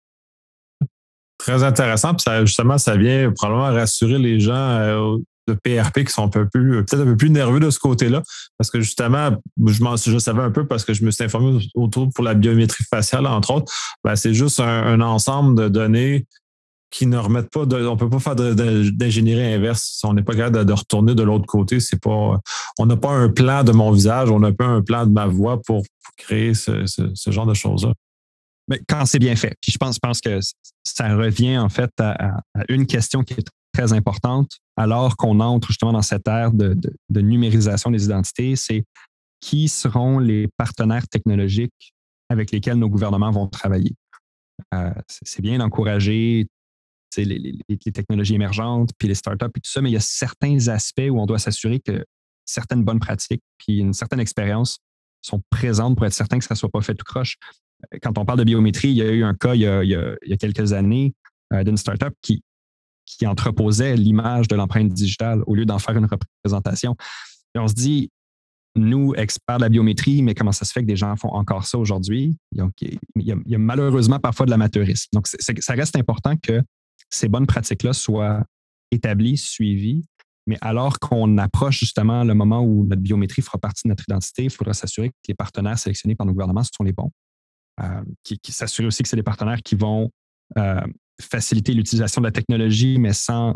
Très 1.36 1.62
intéressant. 1.62 2.14
Puis 2.14 2.24
justement, 2.46 2.78
ça 2.78 2.96
vient 2.96 3.30
probablement 3.32 3.70
rassurer 3.72 4.18
les 4.18 4.40
gens 4.40 4.54
euh, 4.54 5.16
de 5.46 5.54
PRP 5.54 6.04
qui 6.04 6.12
sont 6.12 6.24
un 6.24 6.28
peu 6.28 6.48
plus, 6.48 6.84
peut-être 6.84 7.02
un 7.02 7.04
peu 7.04 7.16
plus 7.16 7.30
nerveux 7.30 7.60
de 7.60 7.68
ce 7.68 7.78
côté-là. 7.78 8.22
Parce 8.56 8.70
que 8.70 8.80
justement, 8.80 9.30
je, 9.66 9.82
m'en, 9.82 9.96
je 9.96 10.18
savais 10.18 10.42
un 10.42 10.50
peu 10.50 10.66
parce 10.66 10.84
que 10.84 10.94
je 10.94 11.04
me 11.04 11.10
suis 11.10 11.24
informé 11.24 11.60
autour 11.74 12.08
pour 12.14 12.24
la 12.24 12.34
biométrie 12.34 12.84
faciale, 12.88 13.26
entre 13.26 13.52
autres. 13.52 13.72
Ben, 14.04 14.16
c'est 14.16 14.34
juste 14.34 14.60
un, 14.60 15.00
ensemble 15.02 15.60
de 15.60 15.68
données 15.68 16.26
qui 16.90 17.06
ne 17.06 17.16
remettent 17.16 17.50
pas 17.50 17.66
de, 17.66 17.86
on 17.86 17.96
peut 17.96 18.10
pas 18.10 18.18
faire 18.18 18.34
d'ingénierie 18.34 19.54
inverse 19.54 19.96
si 19.98 20.06
on 20.06 20.12
n'est 20.12 20.22
pas 20.22 20.34
capable 20.34 20.64
de, 20.64 20.72
retourner 20.72 21.14
de 21.14 21.22
l'autre 21.22 21.46
côté. 21.46 21.78
C'est 21.80 22.00
pas, 22.00 22.40
on 22.78 22.86
n'a 22.86 22.96
pas 22.96 23.12
un 23.12 23.28
plan 23.28 23.62
de 23.62 23.72
mon 23.72 23.92
visage, 23.92 24.30
on 24.30 24.40
n'a 24.40 24.52
pas 24.52 24.66
un 24.66 24.82
plan 24.82 25.06
de 25.06 25.12
ma 25.12 25.26
voix 25.26 25.60
pour, 25.62 25.84
créer 26.16 26.52
ce, 26.52 26.84
genre 27.28 27.46
de 27.46 27.54
choses-là. 27.54 27.94
Mais 28.68 28.78
quand 28.86 29.06
c'est 29.06 29.18
bien 29.18 29.36
fait. 29.36 29.54
Puis 29.62 29.72
je 29.72 29.78
pense, 29.78 29.98
pense 29.98 30.20
que 30.20 30.38
ça 30.84 31.16
revient 31.16 31.56
en 31.56 31.70
fait 31.70 31.90
à, 31.98 32.36
à, 32.54 32.62
une 32.68 32.86
question 32.86 33.22
qui 33.22 33.34
est 33.34 33.48
très 33.72 33.92
importante 33.92 34.58
alors 34.76 35.16
qu'on 35.16 35.40
entre 35.40 35.68
justement 35.68 35.92
dans 35.92 36.02
cette 36.02 36.26
ère 36.28 36.52
de, 36.52 36.76
numérisation 37.10 37.90
des 37.90 38.04
identités, 38.04 38.56
c'est 38.56 38.84
qui 39.40 39.68
seront 39.68 40.18
les 40.18 40.48
partenaires 40.56 41.08
technologiques 41.08 41.94
avec 42.28 42.50
lesquels 42.50 42.76
nos 42.76 42.88
gouvernements 42.88 43.30
vont 43.30 43.46
travailler? 43.46 43.94
Euh, 44.74 44.92
c'est 45.08 45.42
bien 45.42 45.58
d'encourager 45.58 46.46
les, 47.16 47.54
les, 47.68 47.92
technologies 47.92 48.34
émergentes, 48.34 48.90
puis 48.98 49.08
les 49.08 49.14
startups 49.14 49.46
et 49.46 49.60
tout 49.60 49.70
ça, 49.70 49.80
mais 49.80 49.90
il 49.90 49.94
y 49.94 49.96
a 49.96 50.00
certains 50.00 50.68
aspects 50.68 51.08
où 51.10 51.20
on 51.20 51.26
doit 51.26 51.38
s'assurer 51.38 51.80
que 51.80 52.04
certaines 52.44 52.84
bonnes 52.84 53.00
pratiques, 53.00 53.42
puis 53.58 53.78
une 53.78 53.92
certaine 53.92 54.20
expérience 54.20 54.78
sont 55.22 55.42
présentes 55.50 55.96
pour 55.96 56.06
être 56.06 56.12
certain 56.12 56.38
que 56.38 56.44
ça 56.44 56.54
ne 56.54 56.58
soit 56.58 56.70
pas 56.70 56.80
fait 56.80 56.94
tout 56.94 57.04
croche. 57.04 57.36
Quand 58.02 58.16
on 58.18 58.24
parle 58.24 58.38
de 58.38 58.44
biométrie, 58.44 58.88
il 58.88 58.96
y 58.96 59.02
a 59.02 59.10
eu 59.10 59.24
un 59.24 59.34
cas 59.34 59.54
il 59.54 59.60
y 59.60 59.66
a, 59.66 60.36
quelques 60.38 60.72
années 60.72 61.14
euh, 61.52 61.64
d'une 61.64 61.76
startup 61.76 62.14
qui, 62.22 62.42
qui 63.06 63.26
entreposait 63.26 63.96
l'image 63.96 64.48
de 64.48 64.56
l'empreinte 64.56 64.92
digitale 64.92 65.42
au 65.46 65.54
lieu 65.54 65.64
d'en 65.64 65.78
faire 65.78 65.96
une 65.96 66.06
représentation. 66.06 66.96
Et 67.54 67.58
on 67.58 67.68
se 67.68 67.74
dit, 67.74 68.10
nous, 68.76 69.14
experts 69.14 69.58
de 69.58 69.62
la 69.62 69.68
biométrie, 69.68 70.22
mais 70.22 70.34
comment 70.34 70.52
ça 70.52 70.64
se 70.64 70.72
fait 70.72 70.82
que 70.82 70.86
des 70.86 70.96
gens 70.96 71.16
font 71.16 71.32
encore 71.32 71.66
ça 71.66 71.78
aujourd'hui? 71.78 72.36
il, 72.52 72.94
y 73.16 73.54
a 73.54 73.58
malheureusement 73.58 74.20
parfois 74.20 74.46
de 74.46 74.50
l'amateurisme. 74.50 75.08
Donc, 75.12 75.26
ça 75.26 75.72
reste 75.74 75.96
important 75.96 76.36
que 76.36 76.62
ces 77.10 77.28
bonnes 77.28 77.46
pratiques-là 77.46 77.92
soient 77.92 78.44
établies, 78.90 79.36
suivies, 79.36 80.04
mais 80.46 80.58
alors 80.60 80.98
qu'on 80.98 81.38
approche 81.38 81.80
justement 81.80 82.24
le 82.24 82.34
moment 82.34 82.60
où 82.60 82.86
notre 82.86 83.02
biométrie 83.02 83.42
fera 83.42 83.58
partie 83.58 83.82
de 83.84 83.90
notre 83.90 84.04
identité, 84.08 84.44
il 84.44 84.50
faudra 84.50 84.72
s'assurer 84.74 85.10
que 85.10 85.14
les 85.28 85.34
partenaires 85.34 85.78
sélectionnés 85.78 86.14
par 86.14 86.26
nos 86.26 86.32
gouvernements 86.32 86.64
sont 86.64 86.82
les 86.82 86.92
bons. 86.92 87.10
Euh, 87.80 88.02
qui, 88.24 88.52
s'assurer 88.52 88.86
aussi 88.86 89.02
que 89.02 89.08
c'est 89.08 89.16
des 89.16 89.22
partenaires 89.22 89.62
qui 89.62 89.74
vont 89.74 90.10
euh, 90.58 90.80
faciliter 91.20 91.72
l'utilisation 91.72 92.20
de 92.20 92.26
la 92.26 92.32
technologie, 92.32 92.98
mais 92.98 93.12
sans 93.12 93.54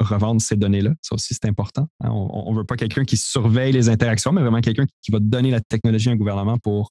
revendre 0.00 0.40
ces 0.40 0.56
données-là. 0.56 0.92
Ça 1.02 1.14
aussi, 1.14 1.34
c'est 1.34 1.46
important. 1.46 1.88
Hein. 2.00 2.10
On 2.10 2.52
ne 2.52 2.58
veut 2.58 2.64
pas 2.64 2.76
quelqu'un 2.76 3.04
qui 3.04 3.16
surveille 3.16 3.72
les 3.72 3.88
interactions, 3.88 4.32
mais 4.32 4.40
vraiment 4.40 4.60
quelqu'un 4.60 4.86
qui 5.02 5.10
va 5.10 5.18
donner 5.20 5.50
la 5.50 5.60
technologie 5.60 6.08
à 6.08 6.12
un 6.12 6.16
gouvernement 6.16 6.58
pour 6.58 6.90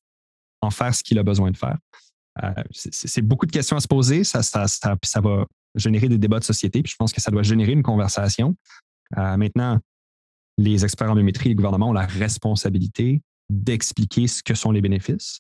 en 0.62 0.70
faire 0.70 0.94
ce 0.94 1.04
qu'il 1.04 1.18
a 1.20 1.24
besoin 1.24 1.52
de 1.52 1.58
faire. 1.58 1.78
Euh, 2.44 2.64
c'est 2.72 3.22
beaucoup 3.22 3.46
de 3.46 3.52
questions 3.52 3.78
à 3.78 3.80
se 3.80 3.88
poser. 3.88 4.24
Ça, 4.24 4.42
va 5.22 5.46
générer 5.78 6.10
des 6.10 6.18
débats 6.18 6.40
de 6.40 6.44
société. 6.44 6.82
Puis 6.82 6.92
je 6.92 6.96
pense 6.98 7.14
que 7.14 7.22
ça 7.22 7.32
doit 7.32 7.44
générer 7.44 7.72
une 7.72 7.84
conversation. 7.84 8.56
Euh, 9.18 9.38
maintenant, 9.38 9.80
les 10.58 10.84
experts 10.84 11.12
en 11.12 11.16
biométrie 11.16 11.48
et 11.48 11.50
les 11.50 11.56
gouvernements 11.56 11.90
ont 11.90 11.94
la 11.94 12.06
responsabilité 12.06 13.22
d'expliquer 13.50 14.28
ce 14.28 14.44
que 14.44 14.56
sont 14.56 14.72
les 14.72 14.82
bénéfices, 14.82 15.40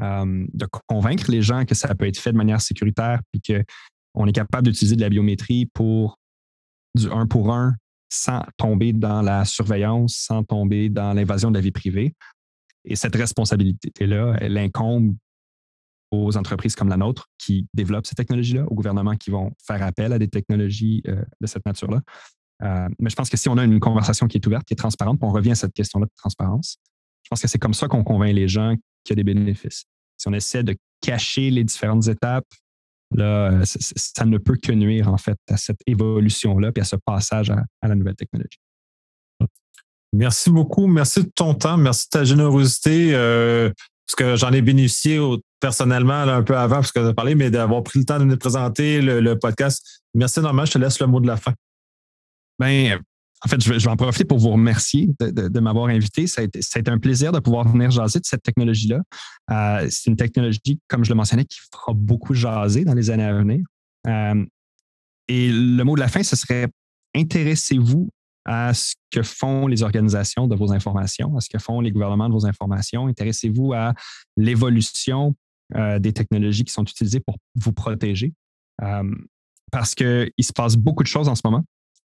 euh, 0.00 0.46
de 0.52 0.66
convaincre 0.86 1.30
les 1.30 1.42
gens 1.42 1.64
que 1.64 1.74
ça 1.74 1.94
peut 1.94 2.06
être 2.06 2.18
fait 2.18 2.32
de 2.32 2.36
manière 2.36 2.60
sécuritaire, 2.60 3.20
puis 3.30 3.42
qu'on 3.42 4.26
est 4.26 4.32
capable 4.32 4.68
d'utiliser 4.68 4.96
de 4.96 5.02
la 5.02 5.10
biométrie 5.10 5.66
pour 5.66 6.18
du 6.94 7.10
un 7.10 7.26
pour 7.26 7.52
un 7.52 7.74
sans 8.08 8.42
tomber 8.58 8.92
dans 8.92 9.22
la 9.22 9.44
surveillance, 9.44 10.14
sans 10.14 10.44
tomber 10.44 10.90
dans 10.90 11.14
l'invasion 11.14 11.50
de 11.50 11.56
la 11.56 11.62
vie 11.62 11.72
privée. 11.72 12.14
Et 12.84 12.94
cette 12.94 13.16
responsabilité-là, 13.16 14.36
elle 14.38 14.58
incombe 14.58 15.14
aux 16.12 16.36
entreprises 16.36 16.76
comme 16.76 16.88
la 16.88 16.96
nôtre 16.96 17.28
qui 17.38 17.66
développent 17.74 18.06
ces 18.06 18.14
technologies-là, 18.14 18.64
aux 18.66 18.74
gouvernements 18.74 19.16
qui 19.16 19.30
vont 19.30 19.50
faire 19.66 19.82
appel 19.82 20.12
à 20.12 20.18
des 20.18 20.28
technologies 20.28 21.02
euh, 21.08 21.22
de 21.40 21.46
cette 21.46 21.66
nature-là. 21.66 22.00
Euh, 22.62 22.88
mais 23.00 23.10
je 23.10 23.16
pense 23.16 23.28
que 23.28 23.36
si 23.36 23.48
on 23.48 23.58
a 23.58 23.64
une 23.64 23.80
conversation 23.80 24.28
qui 24.28 24.38
est 24.38 24.46
ouverte, 24.46 24.64
qui 24.64 24.74
est 24.74 24.76
transparente, 24.76 25.18
on 25.22 25.32
revient 25.32 25.52
à 25.52 25.56
cette 25.56 25.72
question-là 25.72 26.06
de 26.06 26.12
transparence, 26.16 26.76
je 27.24 27.28
pense 27.28 27.40
que 27.40 27.48
c'est 27.48 27.58
comme 27.58 27.74
ça 27.74 27.88
qu'on 27.88 28.04
convainc 28.04 28.34
les 28.34 28.46
gens 28.46 28.76
qu'il 29.04 29.16
y 29.16 29.20
a 29.20 29.22
des 29.22 29.24
bénéfices 29.24 29.86
si 30.22 30.28
on 30.28 30.32
essaie 30.32 30.62
de 30.62 30.76
cacher 31.00 31.50
les 31.50 31.64
différentes 31.64 32.06
étapes, 32.06 32.46
là, 33.10 33.50
euh, 33.50 33.64
ça 33.64 34.24
ne 34.24 34.38
peut 34.38 34.56
que 34.56 34.72
nuire 34.72 35.08
en 35.08 35.18
fait 35.18 35.36
à 35.50 35.56
cette 35.56 35.80
évolution-là 35.86 36.70
et 36.76 36.80
à 36.80 36.84
ce 36.84 36.96
passage 36.96 37.50
à, 37.50 37.64
la 37.82 37.94
nouvelle 37.96 38.14
technologie. 38.14 38.58
Merci 40.12 40.50
beaucoup. 40.50 40.86
Merci 40.86 41.24
de 41.24 41.30
ton 41.34 41.54
temps. 41.54 41.76
Merci 41.76 42.06
de 42.06 42.18
ta 42.18 42.24
générosité. 42.24 43.14
Parce 44.06 44.16
que 44.16 44.36
j'en 44.36 44.52
ai 44.52 44.62
bénéficié 44.62 45.20
personnellement 45.60 46.22
un 46.22 46.42
peu 46.42 46.56
avant, 46.56 46.76
parce 46.76 46.92
que 46.92 46.98
as 46.98 47.14
parlé, 47.14 47.34
mais 47.34 47.50
d'avoir 47.50 47.82
pris 47.82 48.00
le 48.00 48.04
temps 48.04 48.18
de 48.18 48.24
nous 48.24 48.36
présenter 48.36 49.00
le, 49.00 49.38
podcast. 49.38 50.02
Merci 50.14 50.40
énormément. 50.40 50.64
Je 50.64 50.72
te 50.72 50.78
laisse 50.78 51.00
le 51.00 51.06
mot 51.06 51.20
de 51.20 51.26
la 51.26 51.36
fin. 51.36 51.54
Ben, 52.58 53.00
en 53.44 53.48
fait, 53.48 53.60
je 53.62 53.72
vais, 53.72 53.88
en 53.88 53.96
profiter 53.96 54.24
pour 54.24 54.38
vous 54.38 54.50
remercier 54.50 55.08
de, 55.18 55.60
m'avoir 55.60 55.86
invité. 55.86 56.26
Ça 56.26 56.42
a, 56.42 56.44
été, 56.44 56.60
un 56.86 56.98
plaisir 56.98 57.32
de 57.32 57.40
pouvoir 57.40 57.66
venir 57.68 57.90
jaser 57.90 58.20
de 58.20 58.24
cette 58.24 58.42
technologie-là. 58.42 59.00
Euh, 59.50 59.86
c'est 59.90 60.10
une 60.10 60.16
technologie, 60.16 60.78
comme 60.88 61.04
je 61.04 61.10
le 61.10 61.16
mentionnais, 61.16 61.44
qui 61.44 61.58
fera 61.72 61.92
beaucoup 61.92 62.34
jaser 62.34 62.84
dans 62.84 62.94
les 62.94 63.10
années 63.10 63.24
à 63.24 63.32
venir. 63.32 63.64
Euh, 64.06 64.44
et 65.28 65.50
le 65.50 65.82
mot 65.82 65.94
de 65.94 66.00
la 66.00 66.08
fin, 66.08 66.22
ce 66.22 66.36
serait 66.36 66.68
intéressez-vous 67.14 68.10
à 68.44 68.74
ce 68.74 68.94
que 69.10 69.22
font 69.22 69.66
les 69.66 69.82
organisations 69.82 70.46
de 70.46 70.56
vos 70.56 70.72
informations, 70.72 71.36
à 71.36 71.40
ce 71.40 71.48
que 71.48 71.58
font 71.58 71.80
les 71.80 71.92
gouvernements 71.92 72.28
de 72.28 72.34
vos 72.34 72.46
informations. 72.46 73.06
Intéressez-vous 73.06 73.72
à 73.72 73.94
l'évolution 74.36 75.34
euh, 75.76 75.98
des 75.98 76.12
technologies 76.12 76.64
qui 76.64 76.72
sont 76.72 76.84
utilisées 76.84 77.20
pour 77.20 77.36
vous 77.54 77.72
protéger. 77.72 78.32
parce 79.70 79.94
qu'il 79.94 80.32
se 80.40 80.52
passe 80.52 80.76
beaucoup 80.76 81.02
de 81.02 81.08
choses 81.08 81.28
en 81.28 81.34
ce 81.34 81.42
moment. 81.44 81.64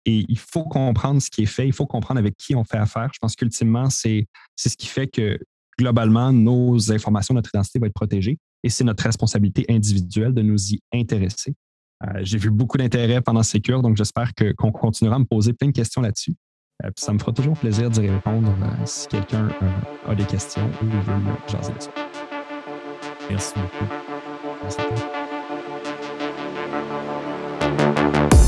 Et 0.06 0.26
il 0.30 0.38
faut 0.38 0.64
comprendre 0.64 1.22
ce 1.22 1.30
qui 1.30 1.44
est 1.44 1.48
fait, 1.48 1.68
il 1.68 1.74
faut 1.74 1.88
comprendre 1.88 2.20
avec 2.20 2.36
qui 2.38 2.56
on 2.56 2.64
fait 2.64 2.78
affaire. 2.78 3.10
Je 3.14 3.20
pense 3.20 3.36
qu'ultimement, 3.36 3.90
c'est 3.90 4.28
ce 4.56 4.76
qui 4.76 4.88
fait 4.88 5.08
que 5.08 5.40
globalement, 5.78 6.32
nos 6.32 6.92
informations, 6.92 7.34
notre 7.34 7.50
identité 7.54 7.80
va 7.80 7.88
être 7.88 7.94
protégée 7.94 8.38
et 8.64 8.70
c'est 8.70 8.84
notre 8.84 9.04
responsabilité 9.04 9.66
individuelle 9.70 10.34
de 10.34 10.42
nous 10.42 10.74
y 10.74 10.80
intéresser. 10.94 11.54
Euh, 12.04 12.20
j'ai 12.22 12.38
vu 12.38 12.52
beaucoup 12.52 12.78
d'intérêt 12.78 13.22
pendant 13.22 13.44
ces 13.44 13.62
cures, 13.62 13.82
donc 13.82 13.98
j'espère 13.98 14.32
qu'on 14.36 14.72
continuera 14.72 15.16
à 15.16 15.20
me 15.20 15.26
poser 15.26 15.54
plein 15.54 15.68
de 15.68 15.74
questions 15.74 16.02
là-dessus. 16.02 16.36
Euh, 16.84 16.90
ça 16.98 17.14
me 17.14 17.20
fera 17.20 17.32
toujours 17.32 17.58
plaisir 17.58 17.90
d'y 17.90 18.10
répondre 18.10 18.54
euh, 18.62 18.86
si 18.86 19.08
quelqu'un 19.08 19.48
a 20.06 20.14
des 20.14 20.26
questions 20.26 20.70
ou 20.82 20.86
veut 20.86 21.22
jaser 21.48 21.74
dessus. 21.74 21.90
Merci 23.30 23.54
beaucoup. 23.56 23.86
Merci 24.62 24.78
beaucoup. 28.20 28.45